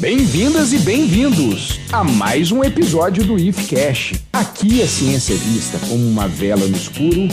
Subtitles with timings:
[0.00, 4.18] Bem-vindas e bem-vindos a mais um episódio do IFCast.
[4.32, 7.28] Aqui a ciência é vista como uma vela no escuro.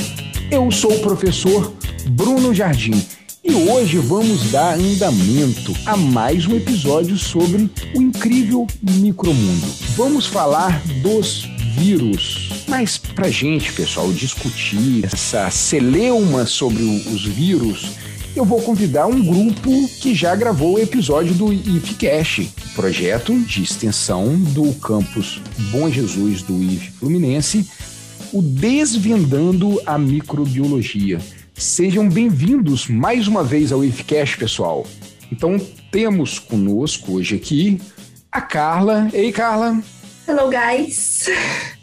[0.52, 1.74] Eu sou o professor
[2.10, 3.02] Bruno Jardim
[3.42, 9.68] e hoje vamos dar andamento a mais um episódio sobre o incrível micromundo.
[9.96, 11.48] Vamos falar dos
[11.78, 12.50] vírus.
[12.68, 17.92] Mas pra gente, pessoal, discutir essa celeuma sobre os vírus,
[18.38, 24.38] eu vou convidar um grupo que já gravou o episódio do IFCast, projeto de extensão
[24.38, 25.42] do campus
[25.72, 27.68] Bom Jesus do IF Fluminense,
[28.32, 31.20] o Desvendando a Microbiologia.
[31.56, 34.86] Sejam bem-vindos mais uma vez ao IFCast, pessoal.
[35.32, 35.60] Então,
[35.92, 37.82] temos conosco hoje aqui
[38.32, 39.10] a Carla.
[39.14, 39.82] Ei, Carla.
[40.28, 41.26] Hello, guys.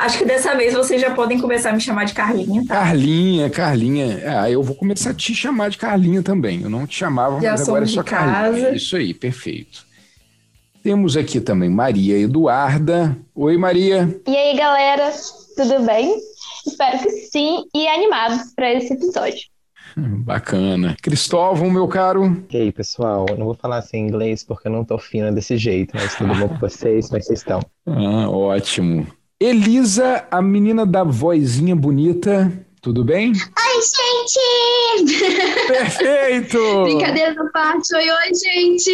[0.00, 2.74] Acho que dessa vez vocês já podem começar a me chamar de Carlinha, tá?
[2.74, 4.22] Carlinha, Carlinha.
[4.40, 6.62] Ah, eu vou começar a te chamar de Carlinha também.
[6.62, 8.70] Eu não te chamava, já mas agora é só Carlinha.
[8.70, 9.86] Isso aí, perfeito.
[10.82, 13.16] Temos aqui também Maria Eduarda.
[13.34, 14.20] Oi, Maria.
[14.26, 15.12] E aí, galera,
[15.56, 16.16] tudo bem?
[16.66, 19.52] Espero que sim e animados para esse episódio.
[19.96, 20.96] Bacana.
[21.02, 22.44] Cristóvão, meu caro.
[22.50, 23.26] E aí, pessoal?
[23.38, 26.34] não vou falar assim em inglês porque eu não tô fina desse jeito, mas tudo
[26.34, 27.06] bom com vocês?
[27.06, 27.60] Como é vocês estão?
[27.86, 29.06] Ah, ótimo.
[29.42, 33.32] Elisa, a menina da vozinha bonita, tudo bem?
[33.32, 35.66] Oi, gente!
[35.66, 36.58] Perfeito!
[36.84, 37.92] Brincadeira do parte.
[37.92, 38.90] Oi, oi, gente!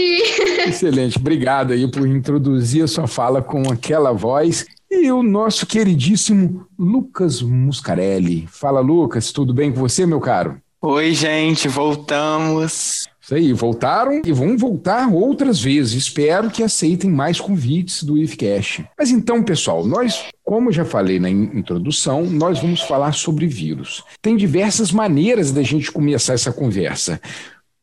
[0.67, 1.19] Excelente.
[1.19, 4.65] Obrigado aí por introduzir a sua fala com aquela voz.
[4.91, 8.49] E o nosso queridíssimo Lucas Muscarelli.
[8.51, 10.57] Fala, Lucas, tudo bem com você, meu caro?
[10.81, 13.07] Oi, gente, voltamos.
[13.29, 15.93] Isso aí, voltaram e vão voltar outras vezes.
[15.93, 18.89] Espero que aceitem mais convites do IFCast.
[18.99, 24.03] Mas então, pessoal, nós, como já falei na introdução, nós vamos falar sobre vírus.
[24.23, 27.21] Tem diversas maneiras da gente começar essa conversa.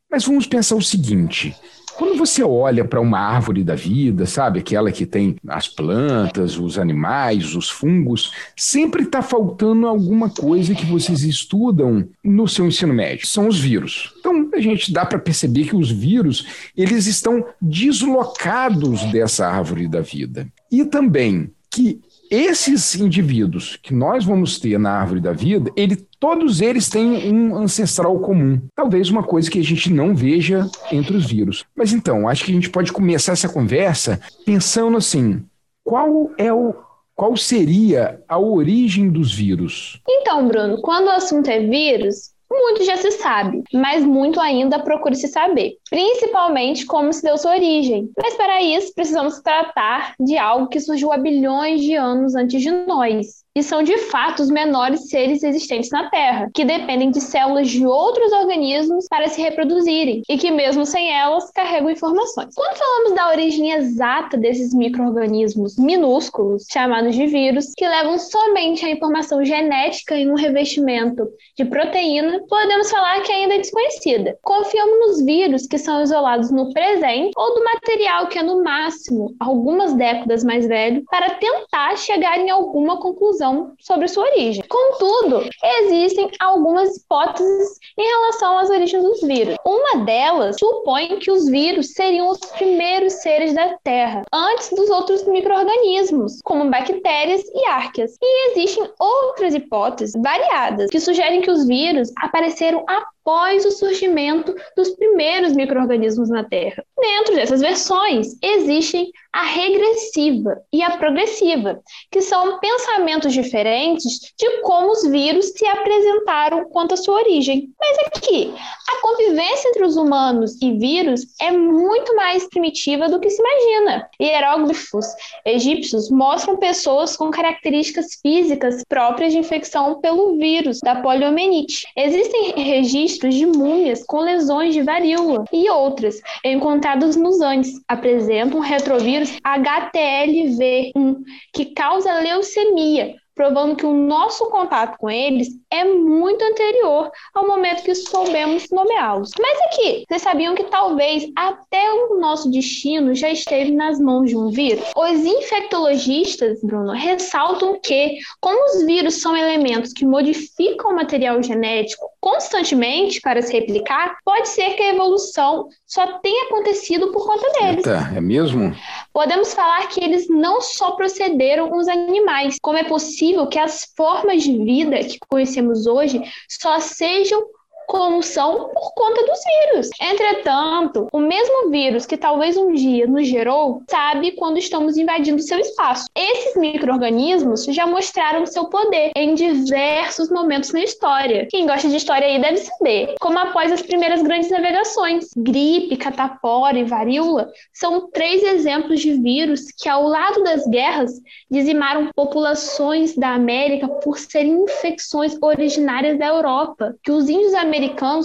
[0.09, 1.55] Mas vamos pensar o seguinte:
[1.97, 6.77] quando você olha para uma árvore da vida, sabe, aquela que tem as plantas, os
[6.77, 13.27] animais, os fungos, sempre está faltando alguma coisa que vocês estudam no seu ensino médio.
[13.27, 14.13] São os vírus.
[14.19, 16.45] Então, a gente dá para perceber que os vírus,
[16.75, 20.47] eles estão deslocados dessa árvore da vida.
[20.71, 21.99] E também que
[22.29, 27.55] esses indivíduos que nós vamos ter na árvore da vida, ele, todos eles têm um
[27.55, 28.61] ancestral comum.
[28.75, 31.65] Talvez uma coisa que a gente não veja entre os vírus.
[31.75, 35.43] Mas então, acho que a gente pode começar essa conversa pensando assim:
[35.83, 36.73] qual é o
[37.15, 40.01] qual seria a origem dos vírus?
[40.07, 45.15] Então, Bruno, quando o assunto é vírus, muito já se sabe, mas muito ainda procura
[45.15, 48.09] se saber, principalmente como se deu sua origem.
[48.21, 52.71] Mas para isso, precisamos tratar de algo que surgiu há bilhões de anos antes de
[52.71, 57.69] nós, e são de fato os menores seres existentes na Terra, que dependem de células
[57.69, 62.53] de outros organismos para se reproduzirem e que, mesmo sem elas, carregam informações.
[62.53, 68.89] Quando falamos da origem exata desses micro-organismos minúsculos, chamados de vírus, que levam somente a
[68.89, 71.25] informação genética em um revestimento
[71.57, 74.37] de proteína, podemos falar que ainda é desconhecida.
[74.43, 79.33] Confiamos nos vírus que são isolados no presente ou do material que é, no máximo,
[79.39, 83.44] algumas décadas mais velho, para tentar chegar em alguma conclusão
[83.79, 84.63] sobre sua origem.
[84.67, 89.55] Contudo, existem algumas hipóteses em relação às origens dos vírus.
[89.65, 95.25] Uma delas supõe que os vírus seriam os primeiros seres da Terra, antes dos outros
[95.25, 98.15] micro-organismos, como bactérias e árqueas.
[98.21, 102.83] E existem outras hipóteses variadas que sugerem que os vírus apareceram
[103.25, 106.85] após o surgimento dos primeiros micro-organismos na Terra.
[106.95, 111.81] Dentro dessas versões, existem a regressiva e a progressiva,
[112.11, 117.69] que são pensamentos diferentes de como os vírus se apresentaram quanto à sua origem.
[117.79, 118.53] Mas aqui,
[118.87, 124.07] a convivência entre os humanos e vírus é muito mais primitiva do que se imagina.
[124.21, 125.07] Hieróglifos
[125.45, 131.87] egípcios mostram pessoas com características físicas próprias de infecção pelo vírus da poliomielite.
[131.97, 139.31] Existem registros de múmias com lesões de varíola e outras encontradas nos Andes, apresentam retrovírus
[139.43, 141.15] HTLV1,
[141.53, 147.83] que causa leucemia, provando que o nosso contato com eles é muito anterior ao momento
[147.83, 149.31] que soubemos nomeá-los.
[149.37, 154.37] Mas aqui, vocês sabiam que talvez até o nosso destino já esteve nas mãos de
[154.37, 154.85] um vírus?
[154.95, 162.05] Os infectologistas, Bruno, ressaltam que, como os vírus são elementos que modificam o material genético
[162.25, 167.85] constantemente para se replicar, pode ser que a evolução só tenha acontecido por conta deles.
[167.85, 168.75] Eita, é mesmo?
[169.13, 173.93] Podemos falar que eles não só procederam com os animais, como é possível que as
[173.95, 176.19] formas de vida que conhecemos hoje
[176.49, 177.45] só sejam
[177.87, 179.89] como são por conta dos vírus.
[180.01, 185.59] Entretanto, o mesmo vírus que talvez um dia nos gerou sabe quando estamos invadindo seu
[185.59, 186.05] espaço.
[186.15, 191.47] Esses micro-organismos já mostraram seu poder em diversos momentos na história.
[191.49, 193.15] Quem gosta de história aí deve saber.
[193.19, 195.29] Como após as primeiras grandes navegações.
[195.37, 201.11] Gripe, catapora e varíola são três exemplos de vírus que, ao lado das guerras,
[201.49, 207.74] dizimaram populações da América por serem infecções originárias da Europa, que os índios americanos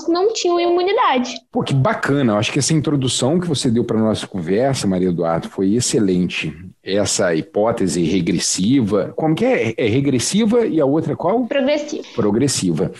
[0.08, 1.34] não tinham imunidade.
[1.50, 2.32] Pô, que bacana.
[2.32, 6.56] Eu acho que essa introdução que você deu para nossa conversa, Maria Eduardo, foi excelente.
[6.82, 9.12] Essa hipótese regressiva.
[9.16, 9.74] Como que é?
[9.76, 11.46] É regressiva e a outra qual?
[11.46, 12.04] Progressiva.
[12.14, 12.92] Progressiva.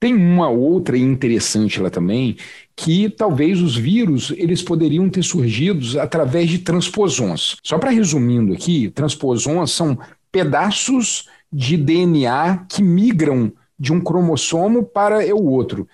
[0.00, 2.36] Tem uma outra interessante lá também,
[2.76, 7.56] que talvez os vírus eles poderiam ter surgido através de transposons.
[7.64, 9.98] Só para resumindo aqui, transposons são
[10.30, 15.86] pedaços de DNA que migram de um cromossomo para o outro.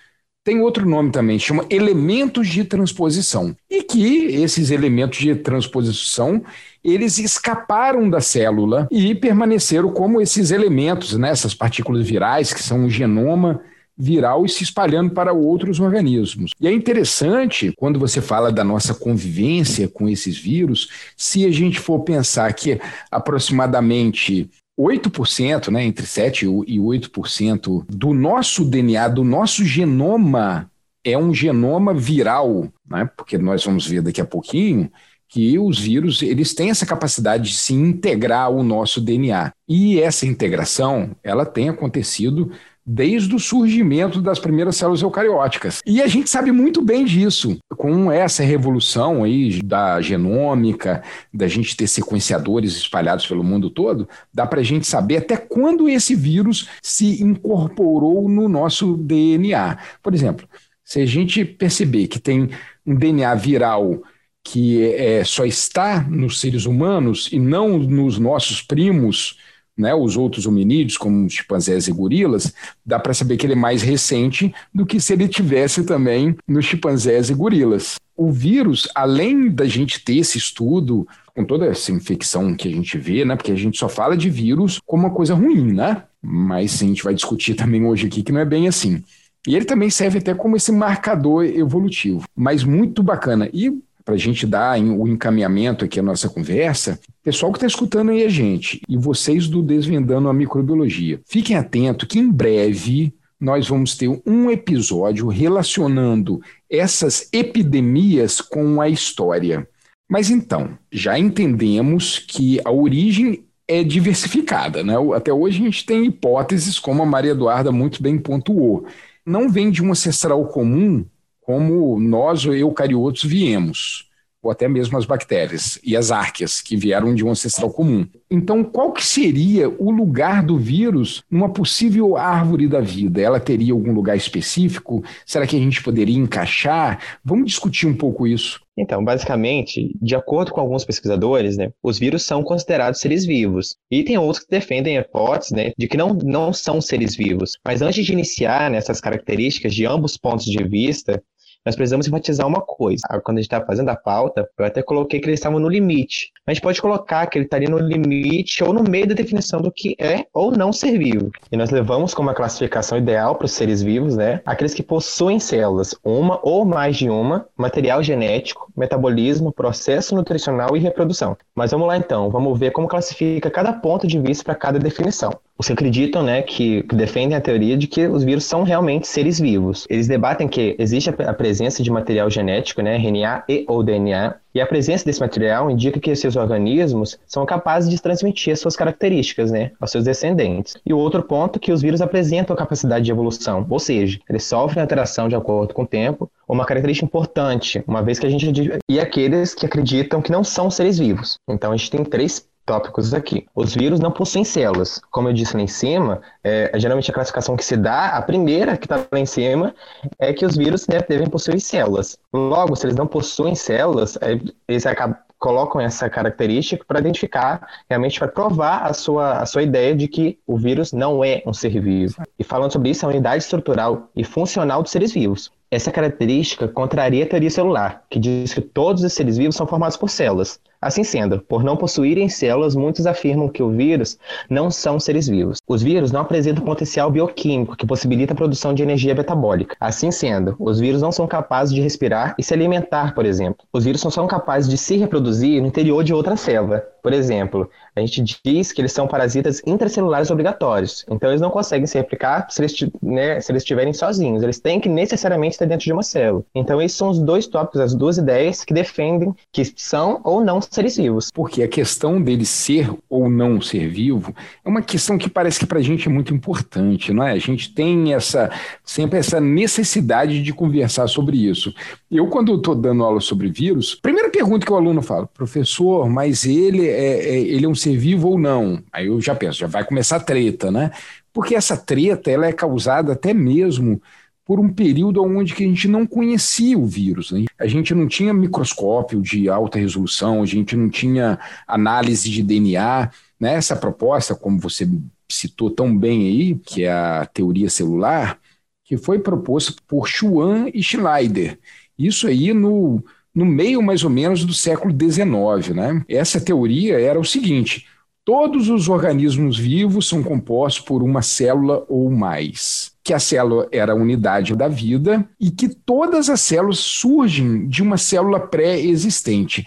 [0.45, 3.55] Tem outro nome também, chama elementos de transposição.
[3.67, 6.43] E que esses elementos de transposição,
[6.83, 12.85] eles escaparam da célula e permaneceram como esses elementos, né, essas partículas virais que são
[12.85, 13.59] o genoma
[13.97, 16.51] viral e se espalhando para outros organismos.
[16.59, 21.79] E é interessante, quando você fala da nossa convivência com esses vírus, se a gente
[21.79, 22.79] for pensar que
[23.09, 30.69] aproximadamente 8%, né, entre 7% e 8% do nosso DNA, do nosso genoma,
[31.03, 34.91] é um genoma viral, né, porque nós vamos ver daqui a pouquinho
[35.27, 39.51] que os vírus eles têm essa capacidade de se integrar ao nosso DNA.
[39.67, 42.51] E essa integração, ela tem acontecido
[42.85, 45.81] desde o surgimento das primeiras células eucarióticas.
[45.85, 47.57] E a gente sabe muito bem disso.
[47.75, 51.01] Com essa revolução aí da genômica,
[51.33, 55.89] da gente ter sequenciadores espalhados pelo mundo todo, dá para a gente saber até quando
[55.89, 59.77] esse vírus se incorporou no nosso DNA.
[60.03, 60.47] Por exemplo,
[60.83, 62.49] se a gente perceber que tem
[62.85, 64.03] um DNA viral
[64.43, 69.39] que é, só está nos seres humanos e não nos nossos primos,
[69.77, 72.53] né, os outros hominídeos, como chimpanzés e gorilas,
[72.85, 76.65] dá para saber que ele é mais recente do que se ele tivesse também nos
[76.65, 77.95] chimpanzés e gorilas.
[78.15, 81.05] O vírus, além da gente ter esse estudo
[81.35, 84.29] com toda essa infecção que a gente vê, né, porque a gente só fala de
[84.29, 86.03] vírus como uma coisa ruim, né?
[86.21, 89.03] Mas a gente vai discutir também hoje aqui que não é bem assim.
[89.47, 93.49] E ele também serve até como esse marcador evolutivo, mas muito bacana.
[93.53, 93.71] E
[94.05, 98.23] para a gente dar o encaminhamento aqui à nossa conversa, pessoal que está escutando aí
[98.23, 103.11] a gente e vocês do Desvendando a Microbiologia, fiquem atentos que em breve
[103.41, 109.67] nós vamos ter um episódio relacionando essas epidemias com a história.
[110.07, 114.93] Mas então, já entendemos que a origem é diversificada, né?
[115.15, 118.85] Até hoje a gente tem hipóteses, como a Maria Eduarda muito bem pontuou.
[119.25, 121.03] Não vem de um ancestral comum
[121.45, 124.09] como nós, eucariotos, viemos,
[124.45, 128.07] ou até mesmo as bactérias e as árqueas, que vieram de um ancestral comum.
[128.29, 133.21] Então, qual que seria o lugar do vírus numa possível árvore da vida?
[133.21, 135.03] Ela teria algum lugar específico?
[135.25, 136.99] Será que a gente poderia encaixar?
[137.23, 138.59] Vamos discutir um pouco isso.
[138.77, 143.77] Então, basicamente, de acordo com alguns pesquisadores, né, os vírus são considerados seres vivos.
[143.89, 147.57] E tem outros que defendem a hipótese né, de que não, não são seres vivos.
[147.63, 151.23] Mas antes de iniciar nessas características de ambos pontos de vista,
[151.65, 153.01] nós precisamos enfatizar uma coisa.
[153.09, 155.67] Ah, quando a gente está fazendo a pauta, eu até coloquei que eles estavam no
[155.67, 156.31] limite.
[156.45, 159.71] A gente pode colocar que ele estaria no limite ou no meio da definição do
[159.71, 161.31] que é ou não ser vivo.
[161.51, 164.41] E nós levamos como a classificação ideal para os seres vivos, né?
[164.45, 170.79] Aqueles que possuem células, uma ou mais de uma, material genético, metabolismo, processo nutricional e
[170.79, 171.35] reprodução.
[171.55, 175.31] Mas vamos lá então, vamos ver como classifica cada ponto de vista para cada definição.
[175.65, 179.39] Que acreditam, né, que, que, defendem a teoria de que os vírus são realmente seres
[179.39, 179.87] vivos.
[179.89, 184.35] Eles debatem que existe a, a presença de material genético, né, RNA e ou DNA,
[184.53, 188.75] e a presença desse material indica que esses organismos são capazes de transmitir as suas
[188.75, 190.75] características né, aos seus descendentes.
[190.85, 194.19] E o outro ponto é que os vírus apresentam a capacidade de evolução, ou seja,
[194.29, 198.29] eles sofrem alteração de acordo com o tempo, uma característica importante, uma vez que a
[198.29, 198.79] gente.
[198.89, 201.37] E aqueles que acreditam que não são seres vivos.
[201.49, 203.45] Então a gente tem três tópicos aqui.
[203.53, 204.99] Os vírus não possuem células.
[205.11, 208.75] Como eu disse lá em cima, é, geralmente a classificação que se dá, a primeira
[208.75, 209.73] que está lá em cima,
[210.19, 212.17] é que os vírus né, devem possuir células.
[212.33, 218.17] Logo, se eles não possuem células, é, eles acabam, colocam essa característica para identificar, realmente
[218.17, 221.79] para provar a sua, a sua ideia de que o vírus não é um ser
[221.79, 222.15] vivo.
[222.39, 227.25] E falando sobre isso, a unidade estrutural e funcional dos seres vivos Essa característica contraria
[227.25, 230.57] a teoria celular, que diz que todos os seres vivos são formados por células.
[230.81, 234.17] Assim sendo, por não possuírem células, muitos afirmam que os vírus
[234.49, 235.59] não são seres vivos.
[235.67, 239.75] Os vírus não apresentam potencial bioquímico que possibilita a produção de energia metabólica.
[239.79, 243.65] Assim sendo, os vírus não são capazes de respirar e se alimentar, por exemplo.
[243.73, 246.85] Os vírus não são capazes de se reproduzir no interior de outra célula.
[247.01, 251.05] Por exemplo, a gente diz que eles são parasitas intracelulares obrigatórios.
[251.09, 254.43] Então, eles não conseguem se replicar se eles, né, se eles estiverem sozinhos.
[254.43, 256.43] Eles têm que necessariamente estar dentro de uma célula.
[256.53, 260.61] Então, esses são os dois tópicos, as duas ideias que defendem que são ou não
[260.61, 261.31] seres vivos.
[261.33, 265.65] Porque a questão dele ser ou não ser vivo é uma questão que parece que
[265.65, 267.31] para a gente é muito importante, não é?
[267.31, 268.49] A gente tem essa
[268.83, 271.73] sempre essa necessidade de conversar sobre isso.
[272.09, 276.45] Eu, quando estou dando aula sobre vírus, primeira pergunta que o aluno fala, professor, mas
[276.45, 278.81] ele é, é, ele é um ser vivo ou não?
[278.91, 280.91] Aí eu já penso, já vai começar a treta, né?
[281.33, 284.01] Porque essa treta ela é causada até mesmo
[284.45, 287.31] por um período onde que a gente não conhecia o vírus.
[287.31, 287.45] Né?
[287.57, 293.09] A gente não tinha microscópio de alta resolução, a gente não tinha análise de DNA.
[293.39, 293.55] Né?
[293.55, 294.87] Essa proposta, como você
[295.27, 298.39] citou tão bem aí, que é a teoria celular,
[298.83, 301.57] que foi proposta por Schwann e Schneider.
[301.97, 305.75] Isso aí no, no meio mais ou menos do século XIX.
[305.75, 306.05] Né?
[306.07, 307.87] Essa teoria era o seguinte:
[308.25, 313.93] todos os organismos vivos são compostos por uma célula ou mais que a célula era
[313.93, 319.63] a unidade da vida e que todas as células surgem de uma célula pré-existente.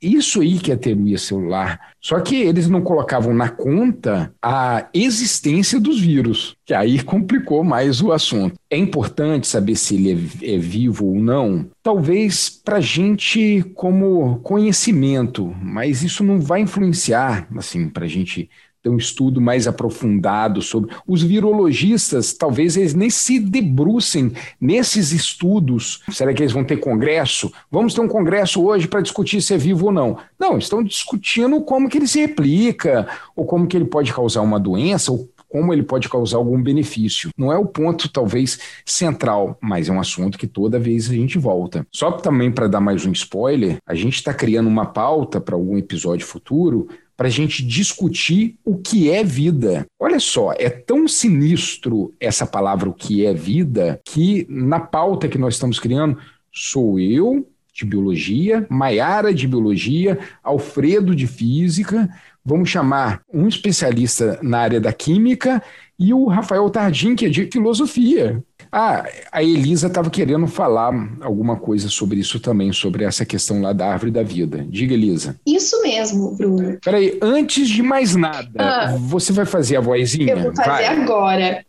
[0.00, 1.92] Isso aí que é teoria celular.
[2.00, 8.00] Só que eles não colocavam na conta a existência dos vírus, que aí complicou mais
[8.00, 8.54] o assunto.
[8.70, 14.38] É importante saber se ele é, é vivo ou não, talvez para a gente como
[14.40, 18.48] conhecimento, mas isso não vai influenciar, assim, para a gente
[18.82, 20.94] ter um estudo mais aprofundado sobre.
[21.06, 26.02] Os virologistas, talvez eles nem se debrucem nesses estudos.
[26.10, 27.52] Será que eles vão ter congresso?
[27.70, 30.16] Vamos ter um congresso hoje para discutir se é vivo ou não.
[30.38, 33.06] Não, estão discutindo como que ele se replica,
[33.36, 37.30] ou como que ele pode causar uma doença, ou como ele pode causar algum benefício.
[37.36, 41.38] Não é o ponto, talvez, central, mas é um assunto que toda vez a gente
[41.38, 41.84] volta.
[41.92, 45.76] Só também para dar mais um spoiler, a gente está criando uma pauta para algum
[45.76, 46.88] episódio futuro
[47.20, 49.84] para a gente discutir o que é vida.
[49.98, 55.36] Olha só, é tão sinistro essa palavra o que é vida que na pauta que
[55.36, 56.16] nós estamos criando
[56.50, 62.08] sou eu de biologia, Maiara de biologia, Alfredo de física,
[62.42, 65.62] vamos chamar um especialista na área da química
[65.98, 68.42] e o Rafael Tardim, que é de filosofia.
[68.72, 73.72] Ah, a Elisa estava querendo falar alguma coisa sobre isso também, sobre essa questão lá
[73.72, 74.64] da árvore da vida.
[74.68, 75.38] Diga, Elisa.
[75.46, 76.78] Isso mesmo, Bruno.
[76.82, 80.32] Peraí, antes de mais nada, ah, você vai fazer a vozinha?
[80.32, 80.86] Eu vou fazer vai.
[80.86, 81.64] agora.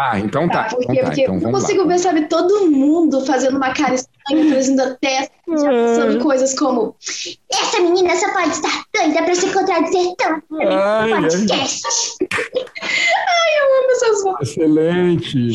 [0.00, 0.62] Ah, então tá.
[0.64, 1.88] tá porque, então tá, porque então eu consigo lá.
[1.88, 6.94] ver, sabe, todo mundo fazendo uma cara estranha, fazendo a testa, já pensando coisas como
[7.52, 11.82] essa menina só pode estar doida pra se contradizer tanto no podcast.
[12.30, 14.50] Ai, eu amo essas vozes.
[14.50, 15.48] Excelente.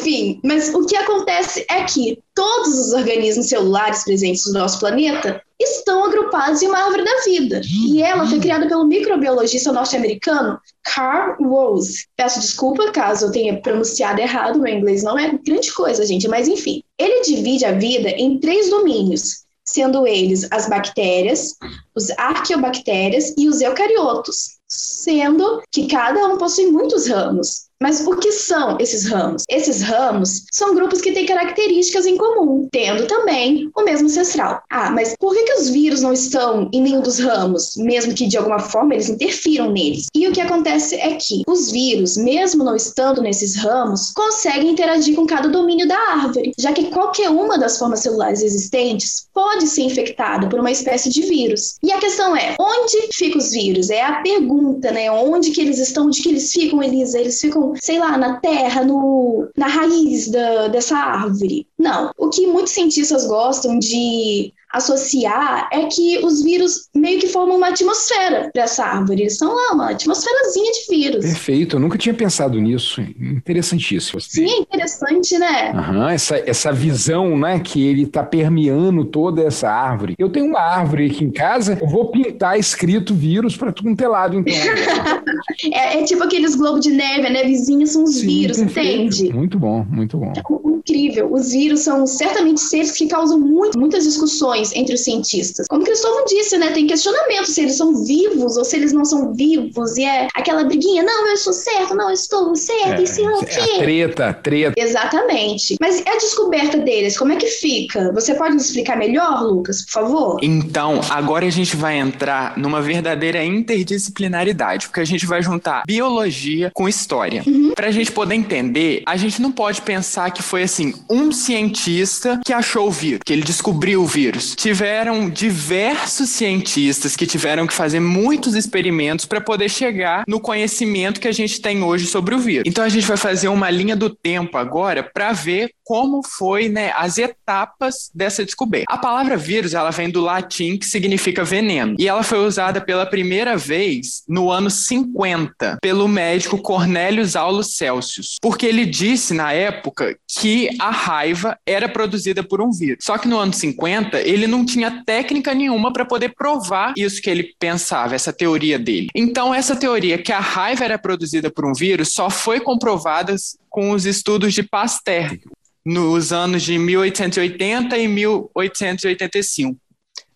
[0.00, 5.42] Enfim, mas o que acontece é que todos os organismos celulares presentes no nosso planeta
[5.60, 7.60] estão agrupados em uma árvore da vida.
[7.86, 12.06] E ela foi criada pelo microbiologista norte-americano Carl Rose.
[12.16, 16.48] Peço desculpa caso eu tenha pronunciado errado, meu inglês não é grande coisa, gente, mas
[16.48, 16.82] enfim.
[16.98, 21.56] Ele divide a vida em três domínios, sendo eles as bactérias,
[21.94, 27.69] os arqueobactérias e os eucariotos, sendo que cada um possui muitos ramos.
[27.82, 29.44] Mas o que são esses ramos?
[29.48, 34.62] Esses ramos são grupos que têm características em comum, tendo também o mesmo ancestral.
[34.68, 38.26] Ah, mas por que, que os vírus não estão em nenhum dos ramos, mesmo que
[38.26, 40.08] de alguma forma eles interfiram neles?
[40.14, 45.16] E o que acontece é que os vírus, mesmo não estando nesses ramos, conseguem interagir
[45.16, 49.82] com cada domínio da árvore, já que qualquer uma das formas celulares existentes pode ser
[49.82, 51.76] infectada por uma espécie de vírus.
[51.82, 53.88] E a questão é, onde ficam os vírus?
[53.88, 55.10] É a pergunta, né?
[55.10, 56.08] Onde que eles estão?
[56.08, 57.18] Onde que eles ficam, Elisa?
[57.18, 61.66] Eles ficam sei lá, na terra, no, na raiz da, dessa árvore.
[61.78, 62.10] Não.
[62.16, 67.68] O que muitos cientistas gostam de associar é que os vírus meio que formam uma
[67.68, 69.22] atmosfera para essa árvore.
[69.22, 71.24] Eles são lá, uma atmosferazinha de vírus.
[71.24, 73.00] Perfeito, eu nunca tinha pensado nisso.
[73.00, 74.20] Interessantíssimo.
[74.20, 75.72] Sim, é interessante, né?
[75.72, 80.14] Uhum, essa, essa visão, né, que ele está permeando toda essa árvore.
[80.18, 83.96] Eu tenho uma árvore aqui em casa, eu vou pintar escrito vírus para tudo um
[83.96, 84.52] telado, então.
[85.72, 89.14] É, é tipo aqueles globos de neve, a nevezinha são os Sim, vírus, perfeito.
[89.14, 89.32] entende?
[89.32, 90.32] Muito bom, muito bom.
[90.78, 91.32] Incrível.
[91.32, 95.66] Os vírus são certamente seres que causam muito, muitas discussões entre os cientistas.
[95.68, 96.70] Como Cristóvão disse, né?
[96.72, 99.96] Tem questionamento se eles são vivos ou se eles não são vivos.
[99.96, 103.38] E é aquela briguinha, não, eu sou certo, não, eu estou certo, e sei lá
[103.38, 103.78] o é quê.
[103.78, 104.74] treta, treta.
[104.76, 105.76] Exatamente.
[105.80, 108.12] Mas a descoberta deles, como é que fica?
[108.12, 110.38] Você pode nos explicar melhor, Lucas, por favor?
[110.42, 116.70] Então, agora a gente vai entrar numa verdadeira interdisciplinaridade, porque a gente vai juntar biologia
[116.74, 117.42] com história.
[117.74, 122.40] Para a gente poder entender, a gente não pode pensar que foi assim, um cientista
[122.44, 124.54] que achou o vírus, que ele descobriu o vírus.
[124.54, 131.28] Tiveram diversos cientistas que tiveram que fazer muitos experimentos para poder chegar no conhecimento que
[131.28, 132.64] a gente tem hoje sobre o vírus.
[132.66, 136.92] Então a gente vai fazer uma linha do tempo agora para ver como foi, né,
[136.94, 138.86] as etapas dessa descoberta.
[138.88, 143.04] A palavra vírus, ela vem do latim que significa veneno, e ela foi usada pela
[143.04, 150.16] primeira vez no ano 50 pelo médico Cornelius Aulus Celsius, porque ele disse na época
[150.28, 153.02] que a raiva era produzida por um vírus.
[153.02, 157.28] Só que no ano 50 ele não tinha técnica nenhuma para poder provar isso que
[157.28, 159.08] ele pensava, essa teoria dele.
[159.12, 163.34] Então essa teoria que a raiva era produzida por um vírus só foi comprovada
[163.68, 165.36] com os estudos de Pasteur
[165.84, 169.76] nos anos de 1880 e 1885.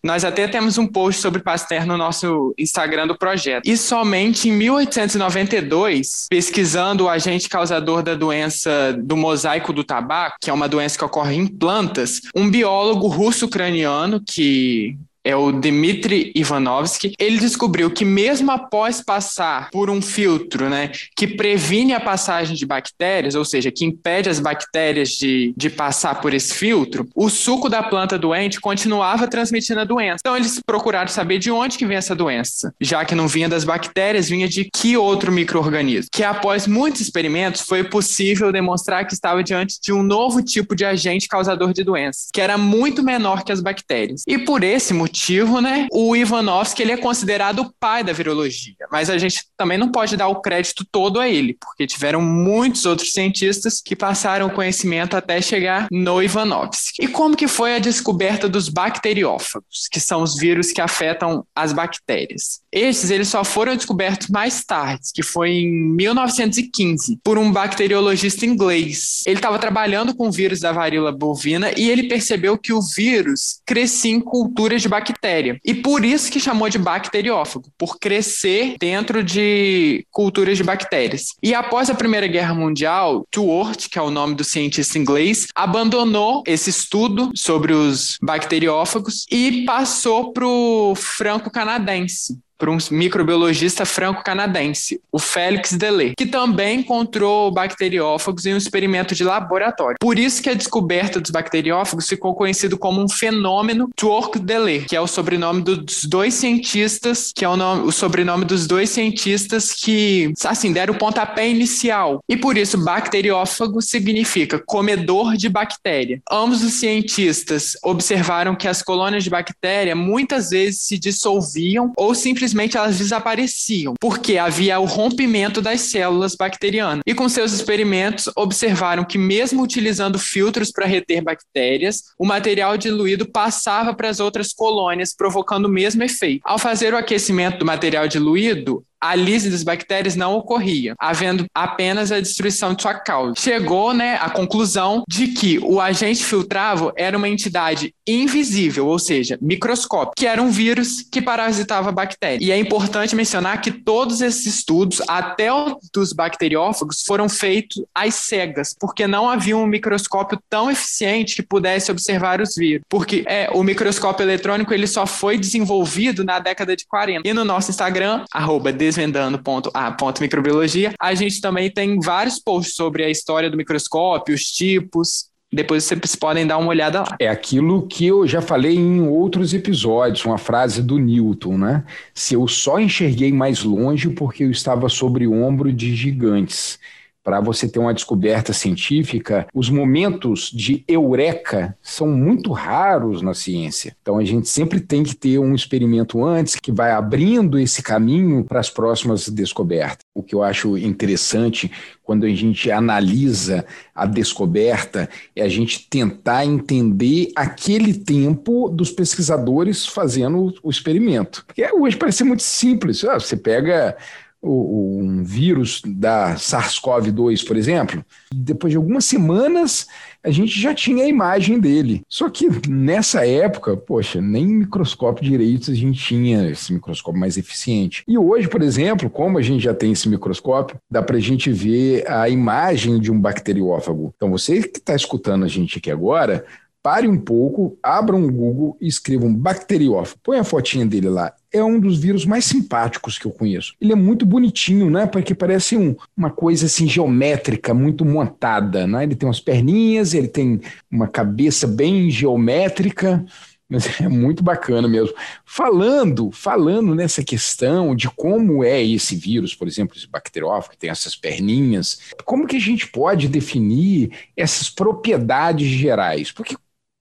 [0.05, 3.67] Nós até temos um post sobre Pasteur no nosso Instagram do projeto.
[3.67, 10.51] E somente em 1892, pesquisando o agente causador da doença do mosaico do tabaco, que
[10.51, 14.95] é uma doença que ocorre em plantas, um biólogo russo-ucraniano que
[15.25, 21.27] é o Dmitry Ivanovsky, ele descobriu que mesmo após passar por um filtro, né, que
[21.27, 26.33] previne a passagem de bactérias, ou seja, que impede as bactérias de, de passar por
[26.33, 30.17] esse filtro, o suco da planta doente continuava transmitindo a doença.
[30.19, 33.63] Então eles procuraram saber de onde que vem essa doença, já que não vinha das
[33.63, 36.09] bactérias, vinha de que outro microorganismo.
[36.11, 40.85] Que após muitos experimentos foi possível demonstrar que estava diante de um novo tipo de
[40.85, 44.23] agente causador de doenças, que era muito menor que as bactérias.
[44.27, 48.75] E por esse motivo motivo, né, o Ivanovski ele é considerado o pai da virologia,
[48.91, 52.85] mas a gente também não pode dar o crédito todo a ele, porque tiveram muitos
[52.85, 57.05] outros cientistas que passaram o conhecimento até chegar no Ivanovski.
[57.05, 61.71] E como que foi a descoberta dos bacteriófagos, que são os vírus que afetam as
[61.71, 62.59] bactérias?
[62.69, 69.23] Esses eles só foram descobertos mais tarde, que foi em 1915, por um bacteriologista inglês.
[69.25, 73.61] Ele estava trabalhando com o vírus da varíola bovina e ele percebeu que o vírus
[73.65, 75.59] crescia em culturas de bactéria.
[75.63, 81.35] E por isso que chamou de bacteriófago, por crescer dentro de culturas de bactérias.
[81.41, 86.43] E após a Primeira Guerra Mundial, Tuort, que é o nome do cientista inglês, abandonou
[86.47, 95.19] esse estudo sobre os bacteriófagos e passou para o franco-canadense por um microbiologista franco-canadense, o
[95.19, 99.97] Félix Delay, que também encontrou bacteriófagos em um experimento de laboratório.
[99.99, 105.01] Por isso que a descoberta dos bacteriófagos ficou conhecido como um fenômeno Twork-Delay, que é
[105.01, 110.33] o sobrenome dos dois cientistas, que é o, nome, o sobrenome dos dois cientistas que,
[110.45, 112.23] assim, deram o pontapé inicial.
[112.27, 116.21] E por isso, bacteriófago significa comedor de bactéria.
[116.31, 122.44] Ambos os cientistas observaram que as colônias de bactéria muitas vezes se dissolviam ou simplesmente
[122.45, 127.01] simplesmente elas desapareciam, porque havia o rompimento das células bacterianas.
[127.05, 133.25] E com seus experimentos, observaram que, mesmo utilizando filtros para reter bactérias, o material diluído
[133.25, 136.41] passava para as outras colônias, provocando o mesmo efeito.
[136.45, 142.11] Ao fazer o aquecimento do material diluído, a lise das bactérias não ocorria, havendo apenas
[142.11, 143.35] a destruição de sua causa.
[143.37, 149.37] Chegou né, à conclusão de que o agente filtrável era uma entidade invisível, ou seja,
[149.41, 152.43] microscópica, que era um vírus que parasitava a bactéria.
[152.43, 158.15] E é importante mencionar que todos esses estudos, até os dos bacteriófagos, foram feitos às
[158.15, 162.83] cegas, porque não havia um microscópio tão eficiente que pudesse observar os vírus.
[162.89, 167.27] Porque é, o microscópio eletrônico ele só foi desenvolvido na década de 40.
[167.27, 173.49] E no nosso Instagram, arroba desvendando.a.microbiologia, a gente também tem vários posts sobre a história
[173.49, 177.15] do microscópio, os tipos, depois vocês podem dar uma olhada lá.
[177.19, 181.83] É aquilo que eu já falei em outros episódios, uma frase do Newton, né?
[182.13, 186.77] Se eu só enxerguei mais longe porque eu estava sobre o ombro de gigantes.
[187.25, 193.97] Para você ter uma descoberta científica, os momentos de eureka são muito raros na ciência.
[193.99, 198.43] Então a gente sempre tem que ter um experimento antes que vai abrindo esse caminho
[198.43, 200.05] para as próximas descobertas.
[200.13, 201.71] O que eu acho interessante
[202.03, 209.87] quando a gente analisa a descoberta é a gente tentar entender aquele tempo dos pesquisadores
[209.87, 211.43] fazendo o experimento.
[211.47, 213.03] Porque hoje parece muito simples.
[213.03, 213.97] Ah, você pega
[214.45, 218.03] um vírus da SARS-CoV-2, por exemplo,
[218.33, 219.87] depois de algumas semanas
[220.23, 222.01] a gente já tinha a imagem dele.
[222.09, 228.03] Só que nessa época, poxa, nem microscópio direito a gente tinha esse microscópio mais eficiente.
[228.07, 231.51] E hoje, por exemplo, como a gente já tem esse microscópio, dá para a gente
[231.51, 234.13] ver a imagem de um bacteriófago.
[234.15, 236.43] Então, você que está escutando a gente aqui agora,
[236.81, 240.19] pare um pouco, abra um Google e escreva um bacteriófago.
[240.23, 241.33] Põe a fotinha dele lá.
[241.55, 243.75] É um dos vírus mais simpáticos que eu conheço.
[243.79, 245.05] Ele é muito bonitinho, né?
[245.05, 249.03] Porque parece um, uma coisa assim geométrica, muito montada, né?
[249.03, 250.59] Ele tem umas perninhas, ele tem
[250.91, 253.23] uma cabeça bem geométrica.
[253.69, 255.15] Mas é muito bacana mesmo.
[255.45, 260.89] Falando, falando nessa questão de como é esse vírus, por exemplo, esse bacteriófago que tem
[260.89, 266.33] essas perninhas, como que a gente pode definir essas propriedades gerais?
[266.33, 266.57] Porque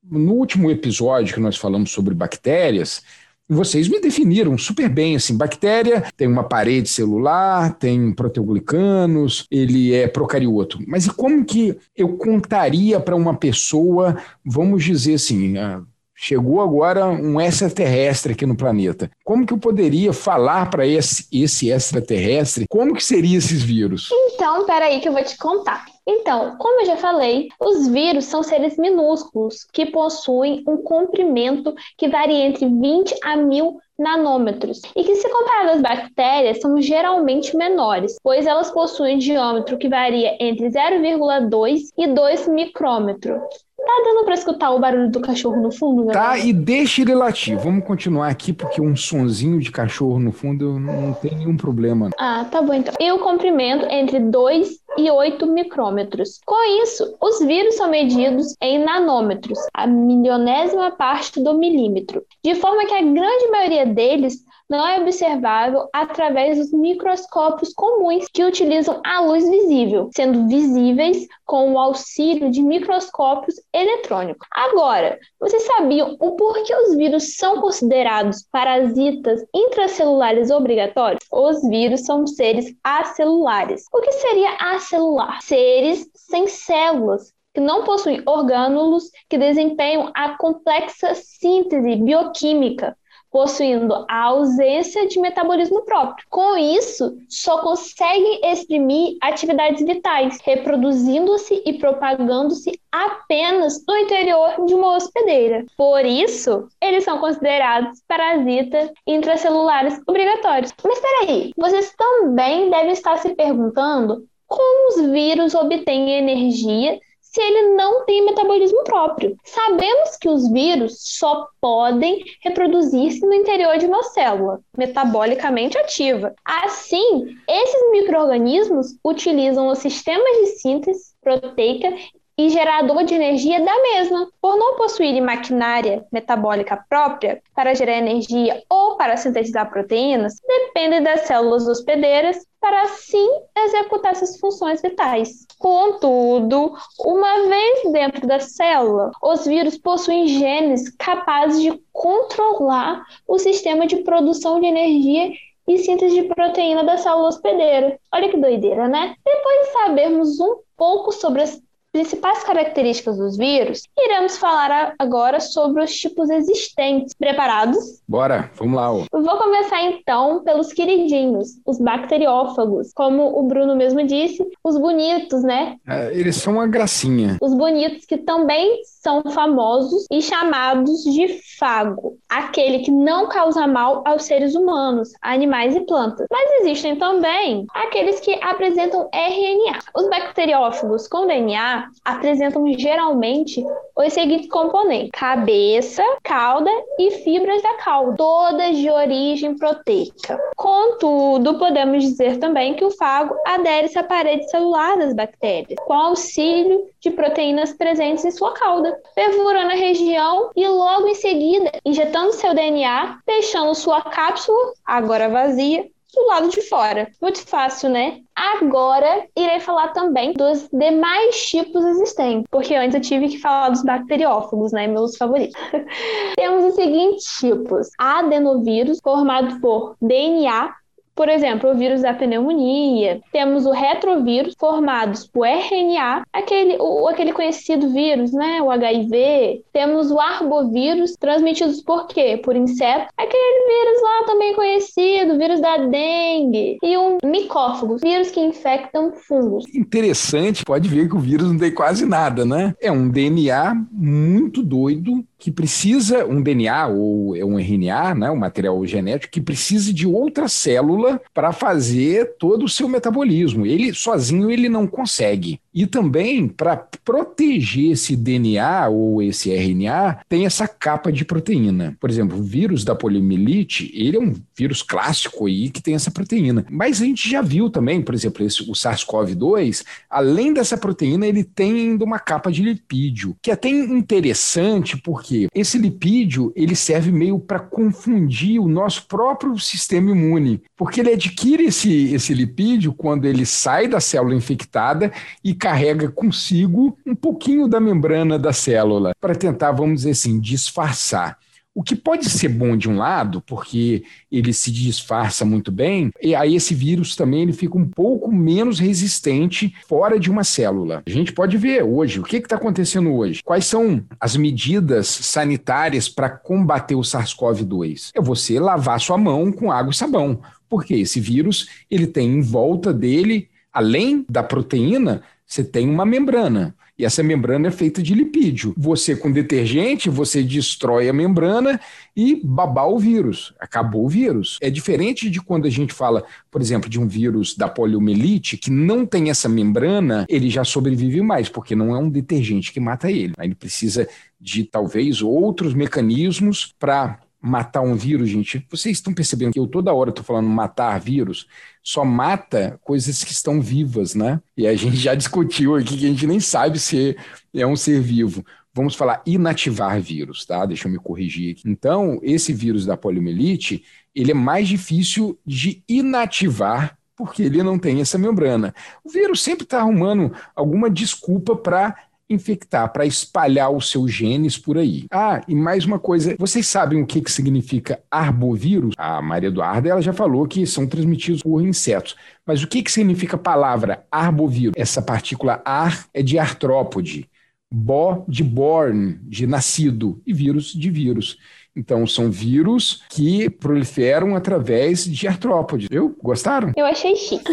[0.09, 3.03] no último episódio que nós falamos sobre bactérias,
[3.49, 10.09] vocês me definiram super bem, assim, bactéria tem uma parede celular, tem proteoglicanos, ele é
[10.09, 10.79] procarioto.
[10.87, 15.83] Mas como que eu contaria para uma pessoa, vamos dizer assim, ah,
[16.15, 19.11] chegou agora um extraterrestre aqui no planeta.
[19.25, 24.09] Como que eu poderia falar para esse, esse extraterrestre como que seriam esses vírus?
[24.11, 25.85] Então, peraí que eu vou te contar.
[26.07, 32.09] Então, como eu já falei, os vírus são seres minúsculos que possuem um comprimento que
[32.09, 38.17] varia entre 20 a 1000 nanômetros e que, se comparado às bactérias, são geralmente menores,
[38.23, 43.41] pois elas possuem diâmetro que varia entre 0,2 e 2 micrômetros.
[43.77, 46.07] Tá dando para escutar o barulho do cachorro no fundo?
[46.07, 47.59] Tá, e deixa ele latir.
[47.59, 52.09] Vamos continuar aqui, porque um sonzinho de cachorro no fundo não tem nenhum problema.
[52.19, 52.95] Ah, tá bom então.
[52.99, 56.41] E o comprimento entre 2 e 8 micrômetros.
[56.45, 62.87] Com isso, os vírus são medidos em nanômetros, a milionésima parte do milímetro, de forma
[62.87, 64.45] que a grande maioria deles
[64.77, 71.73] não é observável através dos microscópios comuns que utilizam a luz visível, sendo visíveis com
[71.73, 74.47] o auxílio de microscópios eletrônicos.
[74.53, 81.25] Agora, vocês sabiam o porquê os vírus são considerados parasitas intracelulares obrigatórios?
[81.31, 83.85] Os vírus são seres acelulares.
[83.93, 85.41] O que seria acelular?
[85.43, 92.97] Seres sem células que não possuem orgânulos que desempenham a complexa síntese bioquímica
[93.35, 96.25] possuindo a ausência de metabolismo próprio.
[96.31, 104.95] Com isso, só conseguem exprimir atividades vitais, reproduzindo-se e propagando-se apenas no interior de uma
[104.95, 105.67] hospedeira.
[105.77, 110.73] Por isso, eles são considerados parasitas intracelulares obrigatórios.
[110.85, 117.01] Mas espera aí, vocês também devem estar se perguntando como os vírus obtêm energia
[117.35, 119.37] se ele não tem metabolismo próprio.
[119.45, 126.33] Sabemos que os vírus só podem reproduzir-se no interior de uma célula, metabolicamente ativa.
[126.45, 131.93] Assim, esses micro-organismos utilizam os sistemas de síntese proteica
[132.37, 134.29] e gerador de energia da mesma.
[134.41, 141.23] Por não possuírem maquinária metabólica própria para gerar energia ou para sintetizar proteínas, dependem das
[141.23, 145.47] células hospedeiras para assim executar essas funções vitais.
[145.59, 153.87] Contudo, uma vez dentro da célula, os vírus possuem genes capazes de controlar o sistema
[153.87, 155.31] de produção de energia
[155.67, 157.99] e síntese de proteína da célula hospedeira.
[158.13, 159.15] Olha que doideira, né?
[159.25, 161.61] Depois de sabermos um pouco sobre as
[161.95, 167.15] principais características dos vírus, iremos falar agora sobre os tipos existentes.
[167.15, 168.03] Preparados?
[168.09, 168.93] Bora, vamos lá.
[168.93, 169.05] Ó.
[169.13, 172.93] Vou começar então pelos queridinhos, os bacteriófagos.
[172.93, 175.77] Como o Bruno mesmo disse, os bonitos, né?
[175.87, 177.39] É, eles são uma gracinha.
[177.41, 181.29] Os bonitos que também são famosos e chamados de
[181.59, 186.27] fago, aquele que não causa mal aos seres humanos, animais e plantas.
[186.29, 189.79] Mas existem também aqueles que apresentam RNA.
[189.97, 193.65] Os bacteriófagos com DNA apresentam geralmente
[193.97, 200.39] os seguintes componentes: cabeça, cauda e fibras da cauda, todas de origem proteica.
[200.57, 206.87] Contudo, podemos dizer também que o fago adere-se à parede celular das bactérias, com auxílio
[207.01, 212.55] de proteínas presentes em sua cauda, perfurando a região e logo em seguida injetando seu
[212.55, 217.11] DNA, deixando sua cápsula, agora vazia, do lado de fora.
[217.21, 218.21] Muito fácil, né?
[218.35, 223.83] Agora irei falar também dos demais tipos existentes, porque antes eu tive que falar dos
[223.83, 224.87] bacteriófagos, né?
[224.87, 225.55] Meus favoritos.
[226.37, 230.75] Temos os seguintes tipos: adenovírus, formado por DNA
[231.15, 237.33] Por exemplo, o vírus da pneumonia, temos o retrovírus formados por RNA, aquele, o, aquele
[237.33, 239.63] conhecido vírus, né, o HIV.
[239.73, 242.41] Temos o arbovírus, transmitidos por quê?
[242.43, 243.09] Por insetos.
[243.17, 246.79] Aquele vírus lá também conhecido, vírus da dengue.
[246.83, 249.65] E um micófago, vírus que infectam fungos.
[249.75, 252.75] Interessante, pode ver que o vírus não tem quase nada, né?
[252.81, 258.37] É um DNA muito doido que precisa um DNA ou é um RNA, né, um
[258.37, 263.67] material genético que precisa de outra célula para fazer todo o seu metabolismo.
[263.67, 265.61] Ele sozinho ele não consegue.
[265.75, 271.97] E também para proteger esse DNA ou esse RNA tem essa capa de proteína.
[272.01, 276.11] Por exemplo, o vírus da poliomielite, ele é um vírus clássico aí que tem essa
[276.11, 276.65] proteína.
[276.71, 281.43] Mas a gente já viu também, por exemplo, esse, o SARS-CoV-2, além dessa proteína, ele
[281.43, 285.49] tem uma capa de lipídio, que é até interessante porque?
[285.55, 291.65] Esse lipídio, ele serve meio para confundir o nosso próprio sistema imune, porque ele adquire
[291.65, 297.81] esse, esse lipídio quando ele sai da célula infectada e carrega consigo um pouquinho da
[297.81, 301.39] membrana da célula, para tentar, vamos dizer assim, disfarçar.
[301.75, 306.35] O que pode ser bom de um lado, porque ele se disfarça muito bem, e
[306.35, 311.03] aí esse vírus também ele fica um pouco menos resistente fora de uma célula.
[311.07, 313.43] A gente pode ver hoje, o que está acontecendo hoje?
[313.43, 318.11] Quais são as medidas sanitárias para combater o SARS-CoV-2?
[318.15, 322.43] É você lavar sua mão com água e sabão, porque esse vírus ele tem em
[322.43, 325.23] volta dele, além da proteína,
[325.55, 326.75] você tem uma membrana.
[326.97, 328.73] E essa membrana é feita de lipídio.
[328.77, 331.81] Você, com detergente, você destrói a membrana
[332.17, 333.53] e babar o vírus.
[333.59, 334.59] Acabou o vírus.
[334.61, 338.71] É diferente de quando a gente fala, por exemplo, de um vírus da poliomielite, que
[338.71, 343.11] não tem essa membrana, ele já sobrevive mais, porque não é um detergente que mata
[343.11, 343.35] ele.
[343.41, 344.09] Ele precisa
[344.41, 348.67] de talvez outros mecanismos para matar um vírus, gente.
[348.71, 351.47] Vocês estão percebendo que eu toda hora estou falando matar vírus,
[351.83, 354.41] só mata coisas que estão vivas, né?
[354.57, 357.15] E a gente já discutiu aqui que a gente nem sabe se
[357.55, 358.45] é um ser vivo.
[358.73, 360.65] Vamos falar inativar vírus, tá?
[360.65, 361.63] Deixa eu me corrigir aqui.
[361.67, 368.01] Então, esse vírus da poliomielite, ele é mais difícil de inativar porque ele não tem
[368.01, 368.75] essa membrana.
[369.05, 371.95] O vírus sempre está arrumando alguma desculpa para
[372.29, 375.07] infectar, para espalhar os seus genes por aí.
[375.11, 378.95] Ah, e mais uma coisa, vocês sabem o que, que significa arbovírus?
[378.97, 382.17] A Maria Eduarda ela já falou que são transmitidos por insetos.
[382.47, 384.75] Mas o que, que significa a palavra arbovírus?
[384.77, 387.29] Essa partícula ar é de artrópode,
[387.73, 391.39] bo de born, de nascido, e vírus de vírus.
[391.77, 395.89] Então, são vírus que proliferam através de artrópodes.
[395.91, 396.17] Viu?
[396.23, 396.73] Gostaram?
[396.77, 397.53] Eu achei chique.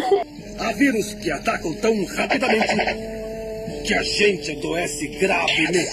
[0.60, 3.21] Há vírus que atacam tão rapidamente
[3.82, 5.88] que a gente adoece gravemente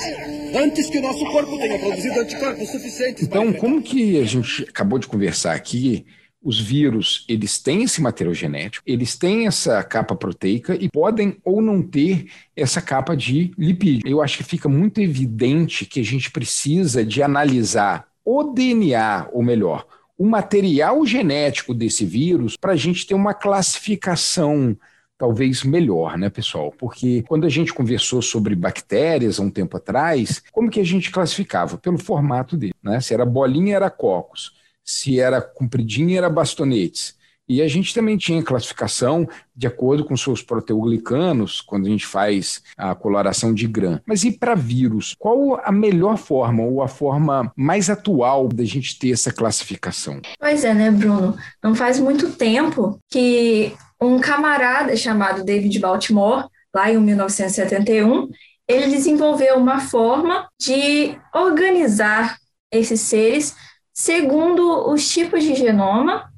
[0.55, 3.23] antes que o nosso corpo tenha produzido anticorpos suficientes.
[3.23, 6.05] Então, como que a gente acabou de conversar aqui,
[6.41, 11.61] os vírus, eles têm esse material genético, eles têm essa capa proteica e podem ou
[11.61, 14.09] não ter essa capa de lipídio.
[14.09, 19.43] Eu acho que fica muito evidente que a gente precisa de analisar o DNA, ou
[19.43, 19.85] melhor,
[20.17, 24.77] o material genético desse vírus para a gente ter uma classificação
[25.19, 26.73] talvez melhor, né, pessoal?
[26.79, 31.11] Porque quando a gente conversou sobre bactérias há um tempo atrás, como que a gente
[31.11, 31.77] classificava?
[31.77, 33.01] Pelo formato dele, né?
[33.01, 34.53] Se era bolinha, era cocos.
[34.83, 37.19] Se era compridinha, era bastonetes.
[37.49, 42.61] E a gente também tinha classificação de acordo com seus proteoglicanos, quando a gente faz
[42.77, 43.99] a coloração de GRAM.
[44.05, 45.15] Mas e para vírus?
[45.17, 50.21] Qual a melhor forma ou a forma mais atual da gente ter essa classificação?
[50.39, 51.35] Pois é, né, Bruno?
[51.61, 58.29] Não faz muito tempo que um camarada chamado David Baltimore, lá em 1971,
[58.67, 62.37] ele desenvolveu uma forma de organizar
[62.71, 63.55] esses seres
[63.91, 66.31] segundo os tipos de genoma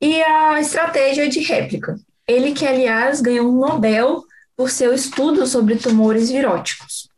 [0.00, 1.94] e a estratégia de réplica.
[2.26, 4.22] Ele que, aliás, ganhou um Nobel
[4.56, 7.08] por seu estudo sobre tumores viróticos.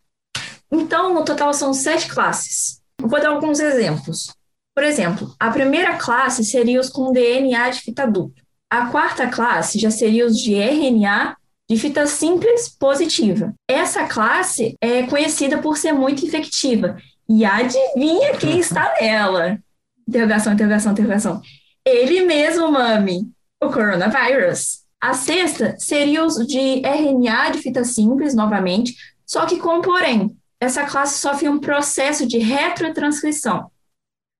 [0.71, 2.81] Então, no total são sete classes.
[3.01, 4.35] Vou dar alguns exemplos.
[4.75, 8.46] Por exemplo, a primeira classe seria os com DNA de fita dupla.
[8.70, 11.37] A quarta classe já seria os de RNA
[11.68, 13.55] de fita simples positiva.
[13.68, 16.96] Essa classe é conhecida por ser muito infectiva.
[17.29, 19.59] E adivinha quem está nela?
[20.07, 21.40] Interrogação, interrogação, interrogação.
[21.85, 23.31] Ele mesmo, mami,
[23.62, 24.85] o coronavírus.
[25.00, 30.37] A sexta seria os de RNA de fita simples, novamente, só que com porém.
[30.59, 33.70] Essa classe sofre um processo de retrotranscrição.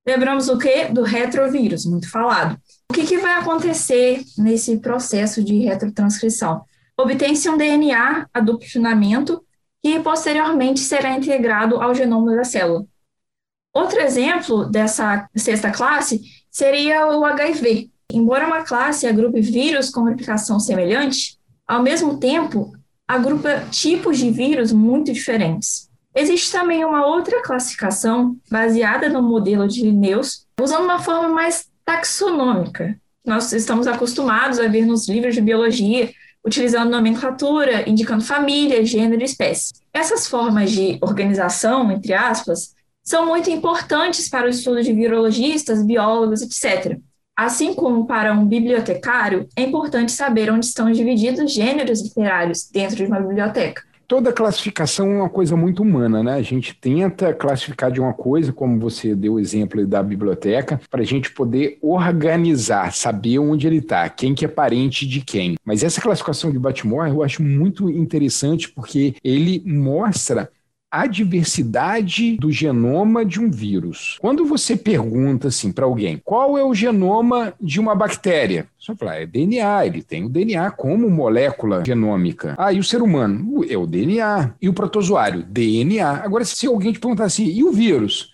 [0.07, 0.87] Lembramos o quê?
[0.87, 2.59] Do retrovírus, muito falado.
[2.91, 6.65] O que, que vai acontecer nesse processo de retrotranscrição?
[6.97, 8.67] Obtém-se um DNA a duplo
[9.83, 12.87] que posteriormente será integrado ao genoma da célula.
[13.75, 17.91] Outro exemplo dessa sexta classe seria o HIV.
[18.11, 22.73] embora uma classe agrupe vírus com replicação semelhante, ao mesmo tempo
[23.07, 25.91] agrupa tipos de vírus muito diferentes.
[26.15, 32.99] Existe também uma outra classificação baseada no modelo de Linnaeus, usando uma forma mais taxonômica.
[33.25, 36.11] Nós estamos acostumados a ver nos livros de biologia,
[36.45, 39.73] utilizando nomenclatura, indicando família, gênero e espécie.
[39.93, 46.43] Essas formas de organização, entre aspas, são muito importantes para o estudo de virologistas, biólogos,
[46.43, 46.99] etc.
[47.37, 53.07] Assim como para um bibliotecário, é importante saber onde estão divididos gêneros literários dentro de
[53.07, 53.83] uma biblioteca.
[54.09, 56.35] Toda classificação é uma coisa muito humana, né?
[56.35, 61.03] A gente tenta classificar de uma coisa, como você deu o exemplo da biblioteca, para
[61.03, 65.57] a gente poder organizar, saber onde ele está, quem que é parente de quem.
[65.65, 70.51] Mas essa classificação de Batmore eu acho muito interessante porque ele mostra
[70.97, 74.17] a diversidade do genoma de um vírus.
[74.21, 78.67] Quando você pergunta assim para alguém, qual é o genoma de uma bactéria?
[78.79, 82.55] Você vai falar, é DNA, ele tem o DNA como molécula genômica.
[82.57, 83.65] Ah, e o ser humano?
[83.69, 84.55] É o DNA.
[84.61, 85.43] E o protozoário?
[85.43, 86.09] DNA.
[86.25, 88.33] Agora, se alguém te perguntar assim, e o vírus?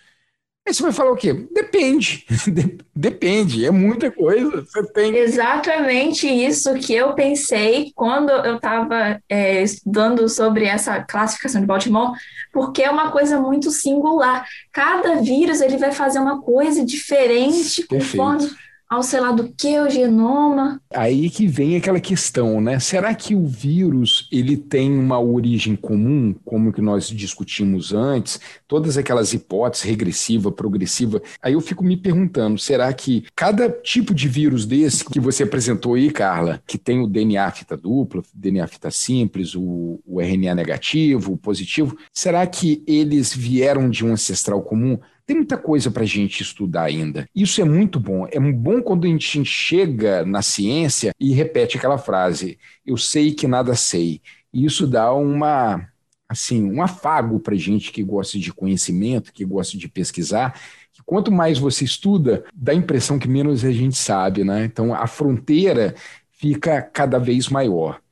[0.65, 1.33] Aí você vai falar o quê?
[1.53, 2.25] Depende.
[2.95, 4.63] Depende, é muita coisa.
[4.63, 5.17] Você tem...
[5.17, 12.13] Exatamente isso que eu pensei quando eu estava é, estudando sobre essa classificação de Baltimore,
[12.53, 14.47] porque é uma coisa muito singular.
[14.73, 18.17] Cada vírus ele vai fazer uma coisa diferente Perfeito.
[18.17, 18.51] conforme
[18.93, 20.79] ao sei lá do que o genoma.
[20.93, 22.79] Aí que vem aquela questão, né?
[22.79, 28.39] Será que o vírus ele tem uma origem comum, como que nós discutimos antes?
[28.69, 31.23] Todas aquelas hipóteses regressiva, progressiva.
[31.43, 35.95] Aí eu fico me perguntando, será que cada tipo de vírus desse que você apresentou
[35.95, 41.33] aí, Carla, que tem o DNA fita dupla, DNA fita simples, o, o RNA negativo,
[41.33, 44.99] o positivo, será que eles vieram de um ancestral comum?
[45.33, 47.27] Tem muita coisa para a gente estudar ainda.
[47.35, 48.27] Isso é muito bom.
[48.31, 53.49] É bom quando a gente chega na ciência e repete aquela frase: eu sei que
[53.49, 54.21] nada sei.
[54.53, 55.89] E isso dá uma
[56.29, 60.61] assim um afago para gente que gosta de conhecimento, que gosta de pesquisar.
[61.07, 64.67] Quanto mais você estuda, dá a impressão que menos a gente sabe, né?
[64.67, 65.95] Então a fronteira
[66.31, 68.03] fica cada vez maior.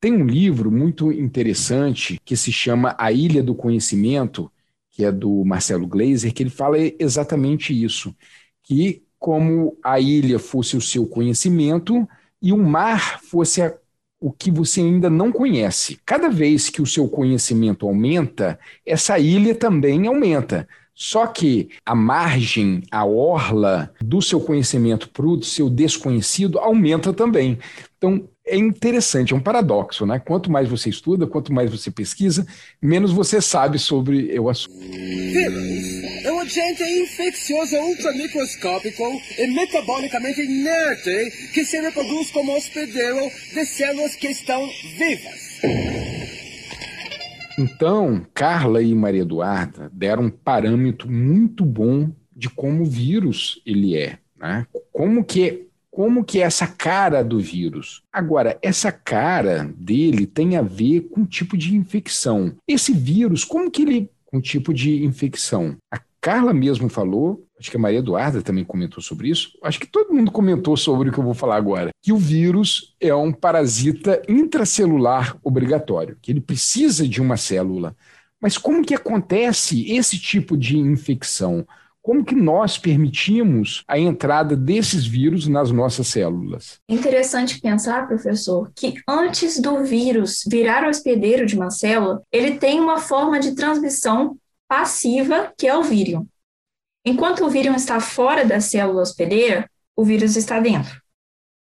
[0.00, 4.50] Tem um livro muito interessante que se chama A Ilha do Conhecimento,
[4.90, 8.14] que é do Marcelo Gleiser, que ele fala exatamente isso,
[8.62, 12.08] que como a ilha fosse o seu conhecimento
[12.40, 13.74] e o mar fosse a,
[14.18, 15.98] o que você ainda não conhece.
[16.04, 20.66] Cada vez que o seu conhecimento aumenta, essa ilha também aumenta.
[20.94, 27.58] Só que a margem, a orla do seu conhecimento para o seu desconhecido aumenta também.
[27.96, 30.18] Então, é interessante, é um paradoxo, né?
[30.18, 32.46] Quanto mais você estuda, quanto mais você pesquisa,
[32.82, 34.76] menos você sabe sobre o assunto.
[34.78, 43.64] Vírus é um agente infeccioso ultramicroscópico e metabolicamente inerte que se reproduz como hospedeiro de
[43.64, 45.60] células que estão vivas.
[47.58, 53.96] Então, Carla e Maria Eduarda deram um parâmetro muito bom de como o vírus ele
[53.96, 54.66] é, né?
[54.92, 55.69] Como que
[56.00, 58.02] como que é essa cara do vírus.
[58.10, 62.54] Agora, essa cara dele tem a ver com o tipo de infecção.
[62.66, 65.76] Esse vírus, como que ele com um tipo de infecção?
[65.92, 69.86] A Carla mesmo falou, acho que a Maria Eduarda também comentou sobre isso, acho que
[69.86, 73.30] todo mundo comentou sobre o que eu vou falar agora, que o vírus é um
[73.30, 77.94] parasita intracelular obrigatório, que ele precisa de uma célula.
[78.40, 81.66] Mas como que acontece esse tipo de infecção?
[82.02, 86.80] Como que nós permitimos a entrada desses vírus nas nossas células?
[86.88, 92.98] Interessante pensar, professor, que antes do vírus virar hospedeiro de uma célula, ele tem uma
[92.98, 96.24] forma de transmissão passiva, que é o vírion.
[97.04, 101.00] Enquanto o vírion está fora da célula hospedeira, o vírus está dentro.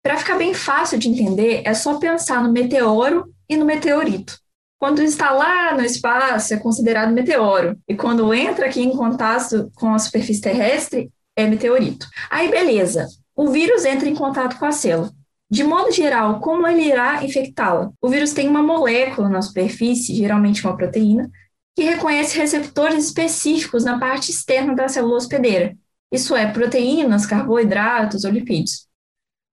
[0.01, 4.39] Para ficar bem fácil de entender, é só pensar no meteoro e no meteorito.
[4.81, 7.77] Quando está lá no espaço, é considerado meteoro.
[7.87, 12.07] E quando entra aqui em contato com a superfície terrestre, é meteorito.
[12.31, 13.05] Aí, beleza.
[13.35, 15.11] O vírus entra em contato com a célula.
[15.47, 17.91] De modo geral, como ele irá infectá-la?
[18.01, 21.29] O vírus tem uma molécula na superfície, geralmente uma proteína,
[21.75, 25.77] que reconhece receptores específicos na parte externa da célula hospedeira,
[26.11, 28.87] isso é, proteínas, carboidratos ou lipídios,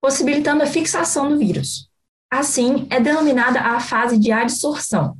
[0.01, 1.88] possibilitando a fixação do vírus.
[2.31, 5.17] Assim, é denominada a fase de adsorção.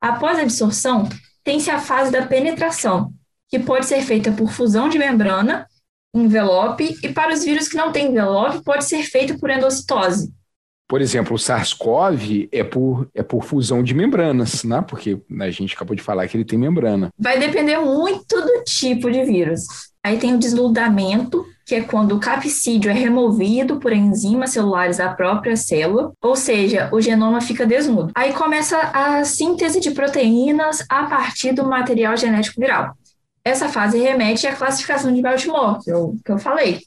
[0.00, 1.08] Após a adsorção,
[1.42, 3.12] tem-se a fase da penetração,
[3.48, 5.66] que pode ser feita por fusão de membrana,
[6.14, 10.32] envelope, e para os vírus que não têm envelope, pode ser feita por endocitose.
[10.88, 14.82] Por exemplo, o SARS-CoV é por, é por fusão de membranas, né?
[14.82, 17.08] porque a gente acabou de falar que ele tem membrana.
[17.18, 19.62] Vai depender muito do tipo de vírus.
[20.04, 25.12] Aí tem o desnudamento, que é quando o capsídeo é removido por enzimas celulares da
[25.12, 28.12] própria célula, ou seja, o genoma fica desnudo.
[28.14, 32.96] Aí começa a síntese de proteínas a partir do material genético viral.
[33.44, 36.80] Essa fase remete à classificação de Baltimore, que eu, que eu falei.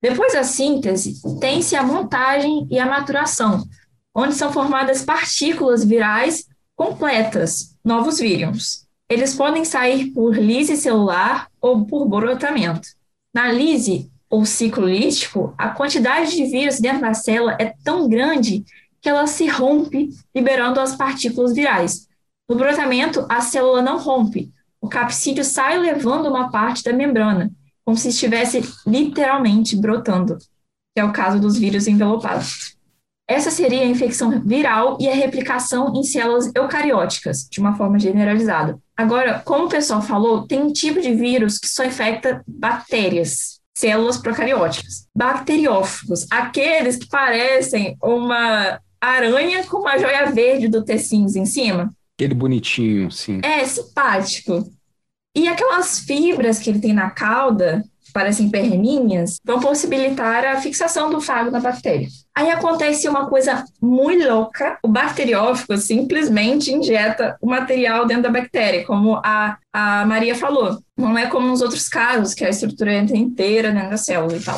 [0.00, 3.64] Depois da síntese, tem-se a montagem e a maturação,
[4.14, 8.86] onde são formadas partículas virais completas, novos vírus.
[9.08, 12.88] Eles podem sair por lise celular ou por brotamento.
[13.38, 18.64] Na lise, ou ciclo lítico, a quantidade de vírus dentro da célula é tão grande
[19.00, 22.08] que ela se rompe, liberando as partículas virais.
[22.48, 24.50] No brotamento, a célula não rompe.
[24.80, 27.48] O capsídeo sai levando uma parte da membrana,
[27.84, 32.76] como se estivesse literalmente brotando, que é o caso dos vírus envelopados.
[33.28, 38.78] Essa seria a infecção viral e a replicação em células eucarióticas, de uma forma generalizada.
[38.96, 44.16] Agora, como o pessoal falou, tem um tipo de vírus que só infecta bactérias, células
[44.16, 45.06] procarióticas.
[45.14, 51.92] Bacteriófagos, aqueles que parecem uma aranha com uma joia verde do tecinhos em cima.
[52.16, 53.40] Aquele bonitinho, sim.
[53.44, 54.66] É, simpático.
[55.36, 61.20] E aquelas fibras que ele tem na cauda, parecem perninhas, vão possibilitar a fixação do
[61.20, 62.08] fago na bactéria.
[62.38, 68.86] Aí acontece uma coisa muito louca, o bacteriófago simplesmente injeta o material dentro da bactéria,
[68.86, 70.78] como a, a Maria falou.
[70.96, 74.40] Não é como nos outros casos, que a estrutura entra inteira dentro da célula e
[74.40, 74.56] tal.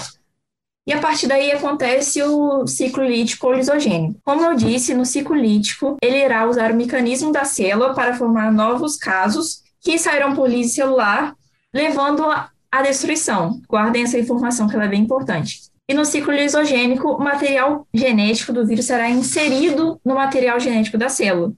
[0.86, 4.20] E a partir daí acontece o ciclo lítico lisogênico.
[4.22, 8.52] Como eu disse, no ciclo lítico, ele irá usar o mecanismo da célula para formar
[8.52, 11.34] novos casos que sairão por lise celular,
[11.72, 13.58] levando a destruição.
[13.66, 15.69] Guardem essa informação que ela é bem importante.
[15.90, 21.08] E no ciclo lisogênico, o material genético do vírus será inserido no material genético da
[21.08, 21.52] célula,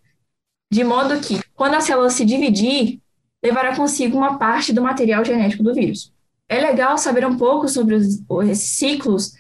[0.73, 2.99] de modo que, quando a célula se dividir,
[3.45, 6.15] levará consigo uma parte do material genético do vírus.
[6.49, 9.35] É legal saber um pouco sobre os, esses ciclos,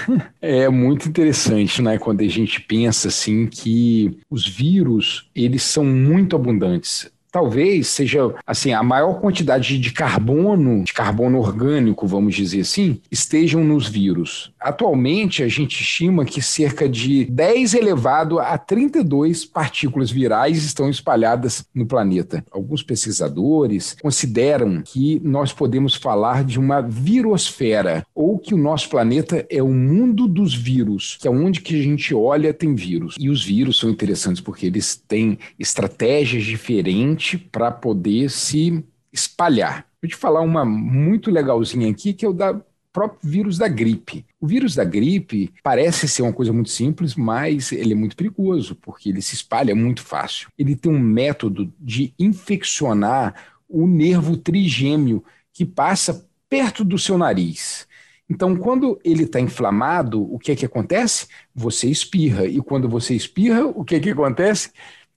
[0.41, 6.36] É muito interessante, né, quando a gente pensa assim que os vírus, eles são muito
[6.36, 13.01] abundantes talvez seja assim a maior quantidade de carbono, de carbono orgânico, vamos dizer assim,
[13.11, 14.53] estejam nos vírus.
[14.61, 21.64] Atualmente a gente estima que cerca de 10 elevado a 32 partículas virais estão espalhadas
[21.74, 22.44] no planeta.
[22.50, 29.46] Alguns pesquisadores consideram que nós podemos falar de uma virosfera ou que o nosso planeta
[29.48, 33.16] é o mundo dos vírus, que é onde que a gente olha tem vírus.
[33.18, 39.86] E os vírus são interessantes porque eles têm estratégias diferentes para poder se espalhar.
[40.02, 42.61] Vou te falar uma muito legalzinha aqui, que é o da
[42.93, 44.24] próprio vírus da gripe.
[44.41, 48.74] O vírus da gripe parece ser uma coisa muito simples, mas ele é muito perigoso,
[48.74, 50.49] porque ele se espalha muito fácil.
[50.59, 53.34] Ele tem um método de infeccionar
[53.68, 57.86] o nervo trigêmeo que passa perto do seu nariz.
[58.28, 61.26] Então, quando ele está inflamado, o que é que acontece?
[61.55, 62.47] Você espirra.
[62.47, 64.70] E quando você espirra, o que é que acontece?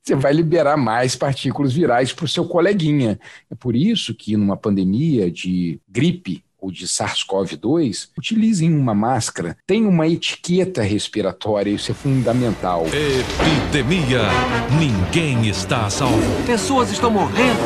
[0.03, 3.17] você vai liberar mais partículas virais para o seu coleguinha.
[3.49, 9.57] É por isso que numa pandemia de gripe ou de SARS-CoV-2, utilizem uma máscara.
[9.67, 12.85] Tem uma etiqueta respiratória, isso é fundamental.
[12.87, 14.21] Epidemia.
[14.79, 16.45] Ninguém está a salvo.
[16.45, 17.59] Pessoas estão morrendo.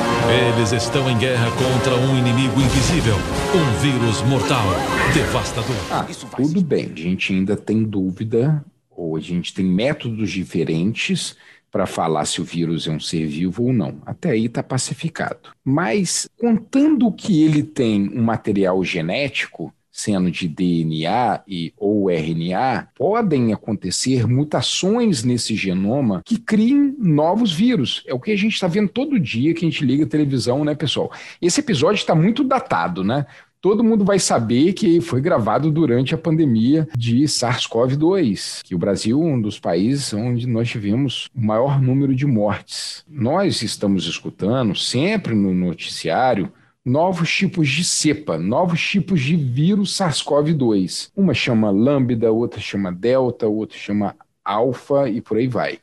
[0.58, 3.16] Eles estão em guerra contra um inimigo invisível,
[3.54, 4.66] um vírus mortal,
[5.14, 5.76] devastador.
[5.92, 11.36] Ah, tudo bem, a gente ainda tem dúvida, ou a gente tem métodos diferentes
[11.72, 14.02] para falar se o vírus é um ser vivo ou não.
[14.06, 15.50] Até aí está pacificado.
[15.64, 23.52] Mas, contando que ele tem um material genético, sendo de DNA e ou RNA, podem
[23.52, 28.04] acontecer mutações nesse genoma que criem novos vírus.
[28.06, 30.64] É o que a gente está vendo todo dia que a gente liga a televisão,
[30.64, 31.12] né, pessoal?
[31.42, 33.26] Esse episódio está muito datado, né?
[33.62, 39.22] Todo mundo vai saber que foi gravado durante a pandemia de SARS-CoV-2, que o Brasil
[39.22, 43.04] é um dos países onde nós tivemos o maior número de mortes.
[43.10, 46.52] Nós estamos escutando sempre no noticiário
[46.86, 51.12] novos tipos de cepa, novos tipos de vírus SARS-CoV-2.
[51.16, 55.80] Uma chama lambda, outra chama delta, outra chama alfa e por aí vai.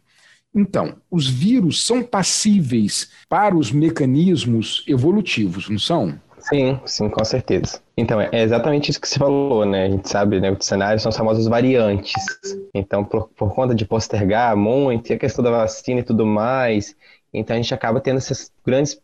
[0.54, 6.18] Então, os vírus são passíveis para os mecanismos evolutivos, não são?
[6.48, 7.80] Sim, sim, com certeza.
[7.96, 9.84] Então, é exatamente isso que você falou, né?
[9.86, 10.50] A gente sabe, né?
[10.50, 12.12] Os cenários são as famosas variantes.
[12.74, 16.94] Então, por, por conta de postergar muito, e a questão da vacina e tudo mais,
[17.32, 19.00] então a gente acaba tendo essas grandes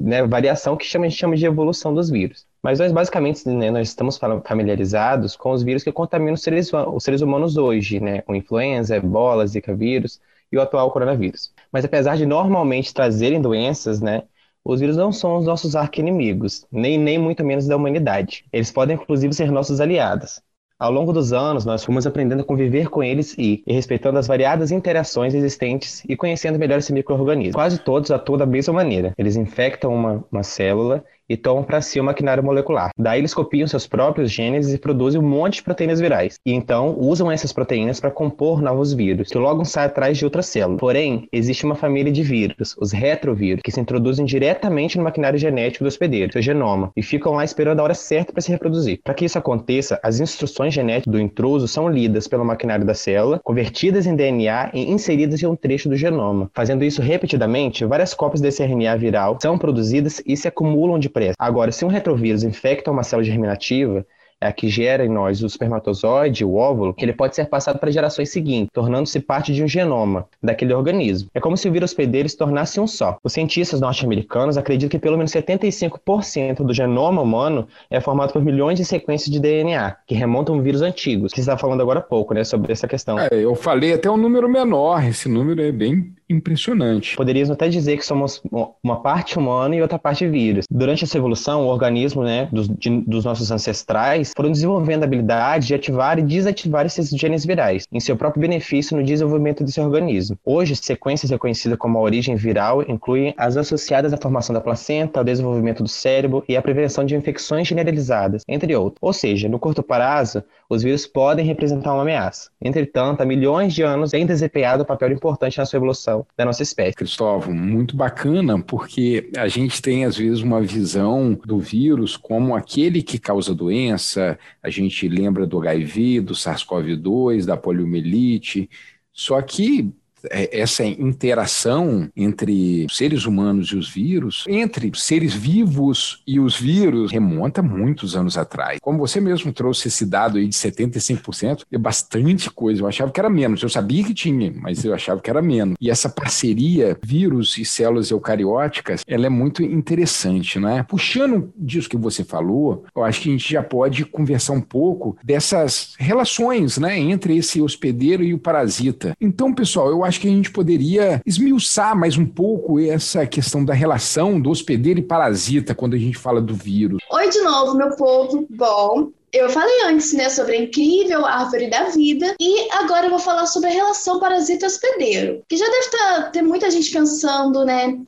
[0.00, 2.46] né, variação que chama, a gente chama de evolução dos vírus.
[2.62, 7.02] Mas nós basicamente né, nós estamos familiarizados com os vírus que contaminam os seres, os
[7.02, 8.22] seres humanos hoje, né?
[8.28, 10.20] O influenza, ebola, zika vírus
[10.52, 11.52] e o atual coronavírus.
[11.72, 14.22] Mas apesar de normalmente trazerem doenças, né?
[14.68, 18.44] Os vírus não são os nossos arqui-inimigos, nem, nem muito menos da humanidade.
[18.52, 20.42] Eles podem, inclusive, ser nossos aliados.
[20.78, 24.26] Ao longo dos anos, nós fomos aprendendo a conviver com eles e, e respeitando as
[24.26, 27.54] variadas interações existentes e conhecendo melhor esse microorganismo.
[27.54, 29.14] Quase todos atuam da mesma maneira.
[29.16, 32.90] Eles infectam uma, uma célula e tomam para si o maquinário molecular.
[32.98, 36.38] Daí eles copiam seus próprios genes e produzem um monte de proteínas virais.
[36.44, 40.42] E então usam essas proteínas para compor novos vírus, que logo saem atrás de outra
[40.42, 40.78] célula.
[40.78, 45.84] Porém, existe uma família de vírus, os retrovírus, que se introduzem diretamente no maquinário genético
[45.84, 49.00] do hospedeiro, seu genoma, e ficam lá esperando a hora certa para se reproduzir.
[49.02, 53.40] Para que isso aconteça, as instruções genéticas do intruso são lidas pelo maquinário da célula,
[53.44, 56.50] convertidas em DNA e inseridas em um trecho do genoma.
[56.54, 61.08] Fazendo isso repetidamente, várias cópias desse RNA viral são produzidas e se acumulam de
[61.38, 64.06] Agora, se um retrovírus infecta uma célula germinativa,
[64.40, 67.90] é a que gera em nós o espermatozoide, o óvulo, ele pode ser passado para
[67.90, 71.28] gerações seguintes, tornando-se parte de um genoma daquele organismo.
[71.34, 73.18] É como se o vírus hospedeiro se tornasse um só.
[73.22, 78.78] Os cientistas norte-americanos acreditam que pelo menos 75% do genoma humano é formado por milhões
[78.78, 81.32] de sequências de DNA, que remontam vírus antigos.
[81.32, 83.18] Que você estava falando agora há pouco, né, sobre essa questão.
[83.18, 87.16] É, eu falei até um número menor, esse número é bem impressionante.
[87.16, 88.42] Poderíamos até dizer que somos
[88.82, 90.66] uma parte humana e outra parte vírus.
[90.70, 95.68] Durante essa evolução, o organismo né, dos, de, dos nossos ancestrais foram desenvolvendo a habilidade
[95.68, 100.38] de ativar e desativar esses genes virais, em seu próprio benefício no desenvolvimento desse organismo.
[100.44, 105.24] Hoje, sequências reconhecidas como a origem viral incluem as associadas à formação da placenta, ao
[105.24, 108.98] desenvolvimento do cérebro e à prevenção de infecções generalizadas, entre outros.
[109.00, 112.50] Ou seja, no curto prazo, os vírus podem representar uma ameaça.
[112.62, 116.62] Entretanto, há milhões de anos têm desempenhado um papel importante na sua evolução da nossa
[116.62, 116.94] espécie.
[116.94, 123.02] Cristóvão, muito bacana, porque a gente tem às vezes uma visão do vírus como aquele
[123.02, 128.68] que causa doença, a gente lembra do HIV, do SARS-CoV-2, da poliomielite,
[129.12, 129.92] só que
[130.30, 137.62] essa interação entre seres humanos e os vírus, entre seres vivos e os vírus, remonta
[137.62, 138.78] muitos anos atrás.
[138.80, 142.82] Como você mesmo trouxe esse dado aí de 75%, é bastante coisa.
[142.82, 143.62] Eu achava que era menos.
[143.62, 145.76] Eu sabia que tinha, mas eu achava que era menos.
[145.80, 150.84] E essa parceria vírus e células eucarióticas, ela é muito interessante, né?
[150.88, 155.16] Puxando disso que você falou, eu acho que a gente já pode conversar um pouco
[155.22, 159.16] dessas relações, né, entre esse hospedeiro e o parasita.
[159.20, 163.74] Então, pessoal, eu acho que a gente poderia esmiuçar mais um pouco essa questão da
[163.74, 166.98] relação do hospedeiro e parasita quando a gente fala do vírus.
[167.12, 168.46] Oi de novo, meu povo.
[168.48, 173.18] Bom, eu falei antes, né, sobre a incrível árvore da vida e agora eu vou
[173.18, 177.98] falar sobre a relação parasita-hospedeiro, que já deve tá, ter muita gente pensando, né,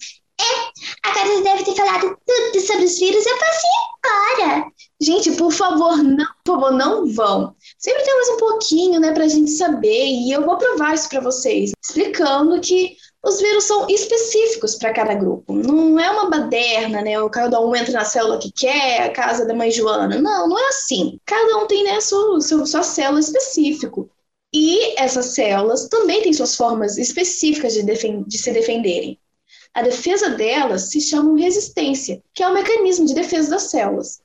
[0.41, 3.71] é, agora você deve ter falado tudo sobre os vírus, eu passei
[4.03, 4.67] agora.
[5.01, 7.55] Gente, por favor, não, por favor, não vão.
[7.79, 11.21] Sempre tem mais um pouquinho, né, pra gente saber, e eu vou provar isso para
[11.21, 15.53] vocês, explicando que os vírus são específicos para cada grupo.
[15.53, 17.21] Não é uma baderna, né?
[17.21, 20.19] O cada um entra na célula que quer, a casa da mãe Joana.
[20.19, 21.19] Não, não é assim.
[21.27, 24.07] Cada um tem né, sua, sua, sua célula específica.
[24.55, 29.20] E essas células também têm suas formas específicas de, de se defenderem.
[29.75, 34.21] A defesa delas se chama resistência, que é o mecanismo de defesa das células.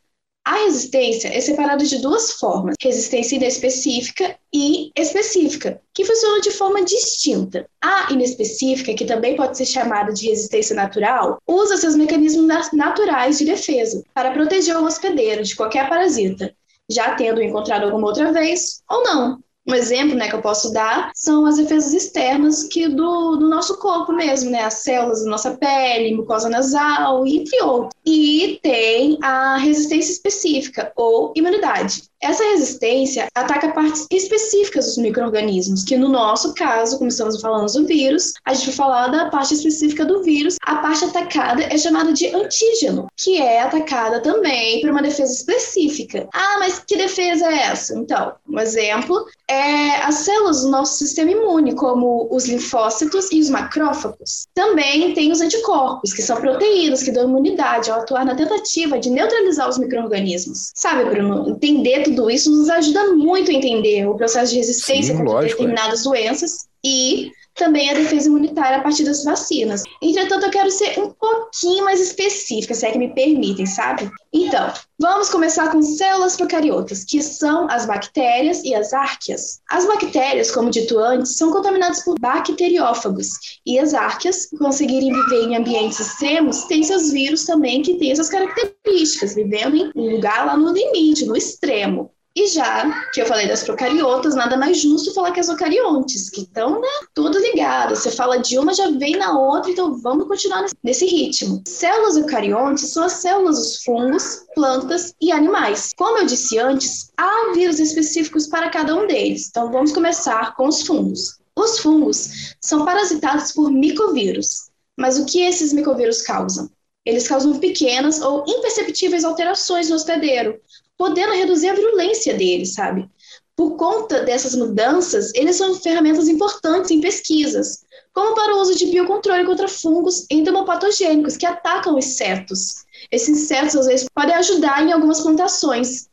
[0.46, 6.84] A resistência é separada de duas formas: resistência inespecífica e específica, que funcionam de forma
[6.84, 7.68] distinta.
[7.82, 13.46] A inespecífica, que também pode ser chamada de resistência natural, usa seus mecanismos naturais de
[13.46, 16.56] defesa para proteger o hospedeiro de qualquer parasita,
[16.88, 19.44] já tendo encontrado alguma outra vez ou não.
[19.68, 23.80] Um exemplo né, que eu posso dar são as defesas externas que do, do nosso
[23.80, 24.64] corpo mesmo, né?
[24.64, 27.94] As células da nossa pele, mucosa nasal, entre outros.
[28.06, 32.04] E tem a resistência específica ou imunidade.
[32.26, 37.86] Essa resistência ataca partes específicas dos micro-organismos, que no nosso caso, como estamos falando do
[37.86, 40.56] vírus, a gente vai falar da parte específica do vírus.
[40.64, 46.28] A parte atacada é chamada de antígeno, que é atacada também por uma defesa específica.
[46.34, 47.96] Ah, mas que defesa é essa?
[47.96, 53.52] Então, um exemplo é as células do nosso sistema imune, como os linfócitos e os
[53.52, 54.48] macrófagos.
[54.56, 59.12] Também tem os anticorpos, que são proteínas que dão imunidade ao atuar na tentativa de
[59.12, 60.72] neutralizar os micro-organismos.
[60.74, 65.18] Sabe, Bruno, entender tudo isso nos ajuda muito a entender o processo de resistência Sim,
[65.20, 66.04] contra lógico, determinadas é.
[66.04, 69.84] doenças e também a defesa imunitária a partir das vacinas.
[70.02, 74.12] Entretanto, eu quero ser um pouquinho mais específica, se é que me permitem, sabe?
[74.32, 79.62] Então, vamos começar com células procariotas, que são as bactérias e as árqueas.
[79.70, 83.30] As bactérias, como dito antes, são contaminadas por bacteriófagos,
[83.66, 88.30] e as árqueas, conseguirem viver em ambientes extremos, têm seus vírus também que têm essas
[88.30, 92.12] características, vivendo em um lugar lá no limite, no extremo.
[92.38, 96.42] E já que eu falei das procariotas, nada mais justo falar que as eucariontes, que
[96.42, 97.96] estão né, tudo ligado.
[97.96, 101.64] Você fala de uma, já vem na outra, então vamos continuar nesse ritmo.
[101.66, 105.92] Células eucariontes são as células dos fungos, plantas e animais.
[105.96, 109.48] Como eu disse antes, há vírus específicos para cada um deles.
[109.50, 111.40] Então vamos começar com os fungos.
[111.56, 114.70] Os fungos são parasitados por micovírus.
[114.98, 116.70] Mas o que esses micovírus causam?
[117.06, 120.60] Eles causam pequenas ou imperceptíveis alterações no hospedeiro,
[120.98, 123.10] podendo reduzir a virulência deles, sabe?
[123.56, 128.88] Por conta dessas mudanças, eles são ferramentas importantes em pesquisas, como para o uso de
[128.88, 132.86] biocontrole contra fungos entomopatogênicos que atacam insetos.
[133.12, 136.10] Esses insetos, às vezes, podem ajudar em algumas plantações.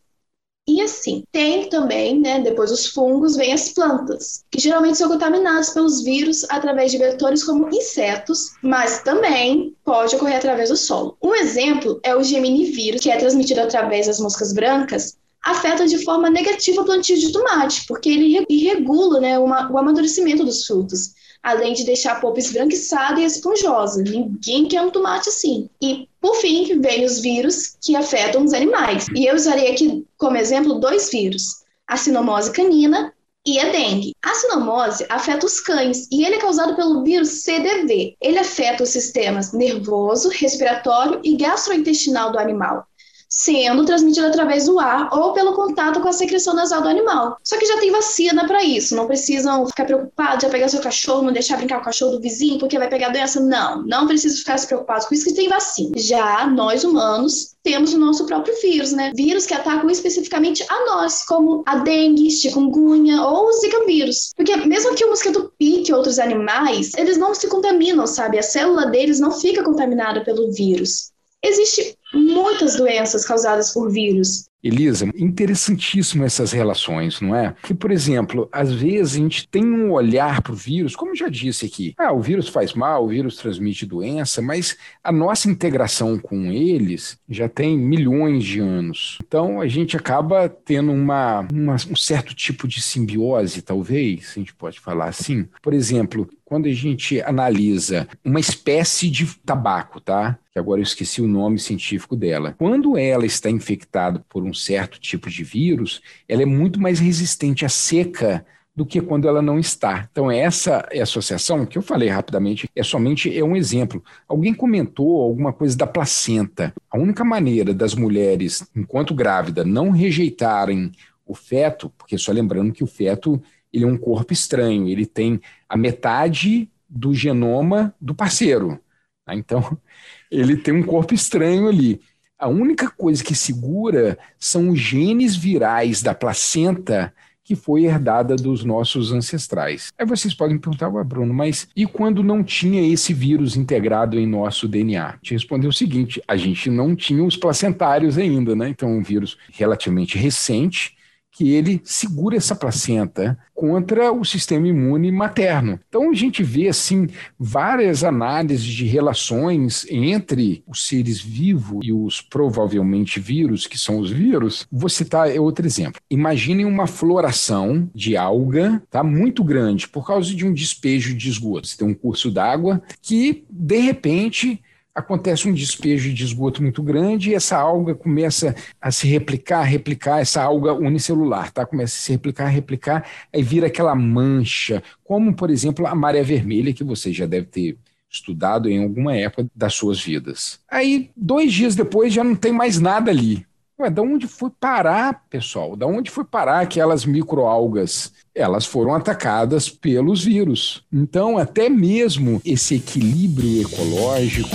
[0.66, 5.70] E assim, tem também, né, depois dos fungos, vem as plantas, que geralmente são contaminadas
[5.70, 11.16] pelos vírus através de vetores como insetos, mas também pode ocorrer através do solo.
[11.20, 16.30] Um exemplo é o geminivírus, que é transmitido através das moscas brancas, afeta de forma
[16.30, 21.84] negativa o plantio de tomate, porque ele irregula né, o amadurecimento dos frutos além de
[21.84, 24.02] deixar a polpa esbranquiçada e esponjosa.
[24.02, 25.68] Ninguém quer um tomate assim.
[25.82, 29.06] E, por fim, vem os vírus que afetam os animais.
[29.14, 33.12] E eu usarei aqui como exemplo dois vírus: a sinomose canina
[33.44, 34.14] e a dengue.
[34.22, 38.16] A sinomose afeta os cães e ele é causado pelo vírus CDV.
[38.20, 42.86] Ele afeta os sistemas nervoso, respiratório e gastrointestinal do animal
[43.32, 47.38] sendo transmitido através do ar ou pelo contato com a secreção nasal do animal.
[47.42, 51.22] Só que já tem vacina para isso, não precisam ficar preocupados, já pegar seu cachorro,
[51.22, 53.40] não deixar brincar com o cachorro do vizinho porque vai pegar doença.
[53.40, 55.96] Não, não precisa ficar se preocupados com isso que tem vacina.
[55.96, 59.12] Já nós humanos temos o nosso próprio vírus, né?
[59.14, 64.32] Vírus que atacam especificamente a nós, como a dengue, chikungunya ou o zika vírus.
[64.36, 68.38] Porque mesmo que o mosquito pique outros animais, eles não se contaminam, sabe?
[68.38, 71.12] A célula deles não fica contaminada pelo vírus.
[71.44, 74.44] Existe muitas doenças causadas por vírus.
[74.62, 77.54] Elisa, interessantíssimo essas relações, não é?
[77.62, 81.28] Que, por exemplo, às vezes a gente tem um olhar para o vírus, como já
[81.28, 86.18] disse aqui, ah, o vírus faz mal, o vírus transmite doença, mas a nossa integração
[86.18, 89.18] com eles já tem milhões de anos.
[89.26, 94.54] Então a gente acaba tendo uma, uma um certo tipo de simbiose, talvez, a gente
[94.54, 95.46] pode falar assim.
[95.60, 100.38] Por exemplo, quando a gente analisa uma espécie de tabaco, tá?
[100.52, 102.54] Que agora eu esqueci o nome científico dela.
[102.58, 107.64] Quando ela está infectada por um certo tipo de vírus, ela é muito mais resistente
[107.64, 108.44] à seca
[108.74, 110.08] do que quando ela não está.
[110.10, 114.02] Então, essa associação que eu falei rapidamente é somente é um exemplo.
[114.26, 116.72] Alguém comentou alguma coisa da placenta.
[116.90, 120.90] A única maneira das mulheres, enquanto grávida, não rejeitarem
[121.26, 123.42] o feto, porque só lembrando que o feto
[123.72, 128.78] ele é um corpo estranho, ele tem a metade do genoma do parceiro.
[129.24, 129.34] Tá?
[129.34, 129.78] Então,
[130.30, 132.00] ele tem um corpo estranho ali.
[132.42, 137.14] A única coisa que segura são os genes virais da placenta
[137.44, 139.92] que foi herdada dos nossos ancestrais.
[139.96, 144.26] Aí vocês podem perguntar, Ué, Bruno, mas e quando não tinha esse vírus integrado em
[144.26, 145.18] nosso DNA?
[145.22, 148.68] Te respondeu o seguinte: a gente não tinha os placentários ainda, né?
[148.70, 150.96] Então, um vírus relativamente recente
[151.32, 155.80] que ele segura essa placenta contra o sistema imune materno.
[155.88, 157.08] Então a gente vê assim
[157.38, 164.10] várias análises de relações entre os seres vivos e os provavelmente vírus, que são os
[164.10, 164.66] vírus.
[164.70, 166.00] Vou citar outro exemplo.
[166.10, 171.66] Imaginem uma floração de alga, tá muito grande por causa de um despejo de esgoto.
[171.66, 174.60] Você tem um curso d'água que de repente
[174.94, 180.20] acontece um despejo de esgoto muito grande e essa alga começa a se replicar, replicar,
[180.20, 181.64] essa alga unicelular, tá?
[181.64, 186.74] Começa a se replicar, replicar, aí vira aquela mancha, como, por exemplo, a maré vermelha,
[186.74, 187.78] que você já deve ter
[188.10, 190.60] estudado em alguma época das suas vidas.
[190.70, 193.46] Aí, dois dias depois, já não tem mais nada ali.
[193.82, 195.74] Ué, da onde foi parar, pessoal?
[195.74, 198.12] Da onde foi parar aquelas microalgas?
[198.32, 200.84] Elas foram atacadas pelos vírus.
[200.92, 204.54] Então, até mesmo esse equilíbrio ecológico.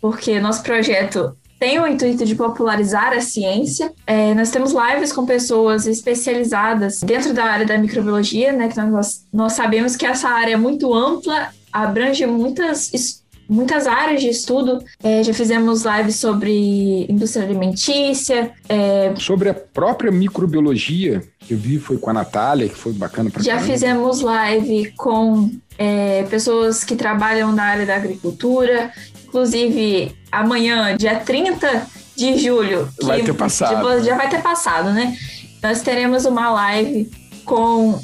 [0.00, 3.92] porque nosso projeto tem o intuito de popularizar a ciência.
[4.06, 8.68] É, nós temos lives com pessoas especializadas dentro da área da microbiologia, né?
[8.68, 14.28] Que nós, nós sabemos que essa área é muito ampla, abrange muitas muitas áreas de
[14.28, 14.82] estudo.
[15.02, 18.52] É, já fizemos lives sobre indústria alimentícia.
[18.68, 19.14] É...
[19.16, 23.42] Sobre a própria microbiologia, que eu vi foi com a Natália, que foi bacana para
[23.42, 23.72] Já caramba.
[23.72, 28.92] fizemos live com é, pessoas que trabalham na área da agricultura.
[29.26, 31.86] Inclusive, amanhã, dia 30
[32.16, 34.02] de julho, vai ter passado.
[34.02, 35.16] já vai ter passado, né?
[35.62, 37.10] Nós teremos uma live
[37.44, 38.00] com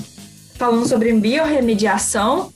[0.56, 2.52] falando sobre biorremediação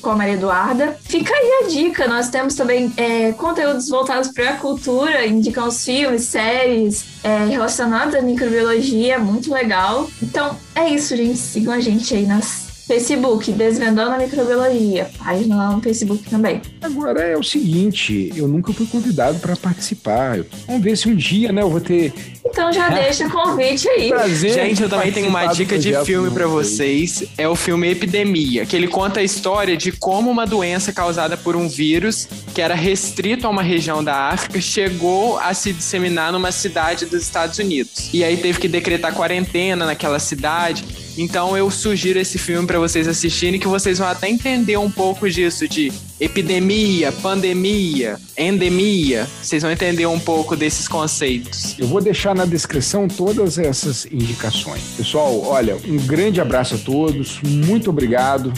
[0.00, 0.96] com a Maria Eduarda.
[1.02, 6.22] Fica aí a dica, nós temos também é, conteúdos voltados para a cultura, indicamos filmes,
[6.24, 10.08] séries é, relacionados à microbiologia, muito legal.
[10.22, 11.38] Então é isso, gente.
[11.38, 12.59] Sigam a gente aí nas
[12.90, 16.60] Facebook, Desvendando a Microbiologia, página lá no Facebook também.
[16.82, 20.40] Agora é o seguinte, eu nunca fui convidado para participar.
[20.66, 22.12] Vamos ver se um dia, né, eu vou ter.
[22.44, 24.08] Então já deixa o convite aí.
[24.08, 27.22] Prazer Gente, eu também tenho uma dica de filme para vocês.
[27.38, 31.54] É o filme Epidemia, que ele conta a história de como uma doença causada por
[31.54, 36.50] um vírus que era restrito a uma região da África chegou a se disseminar numa
[36.50, 38.10] cidade dos Estados Unidos.
[38.12, 40.84] E aí teve que decretar quarentena naquela cidade.
[41.20, 45.28] Então eu sugiro esse filme para vocês assistirem que vocês vão até entender um pouco
[45.28, 49.28] disso de epidemia, pandemia, endemia.
[49.42, 51.78] Vocês vão entender um pouco desses conceitos.
[51.78, 54.80] Eu vou deixar na descrição todas essas indicações.
[54.96, 57.38] Pessoal, olha, um grande abraço a todos.
[57.42, 58.50] Muito obrigado.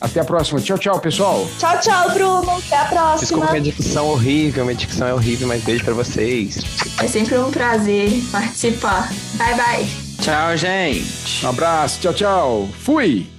[0.00, 0.60] Até a próxima.
[0.60, 1.48] Tchau, tchau, pessoal.
[1.58, 2.48] Tchau, tchau, Bruno.
[2.48, 3.18] Até a próxima.
[3.18, 6.58] Desculpa minha dicção horrível, minha dicção é horrível, mas beijo para vocês.
[7.02, 9.12] É sempre um prazer participar.
[9.36, 10.03] Bye, bye.
[10.24, 11.44] Tchau, gente.
[11.44, 12.00] Um abraço.
[12.00, 12.68] Tchau, tchau.
[12.80, 13.33] Fui.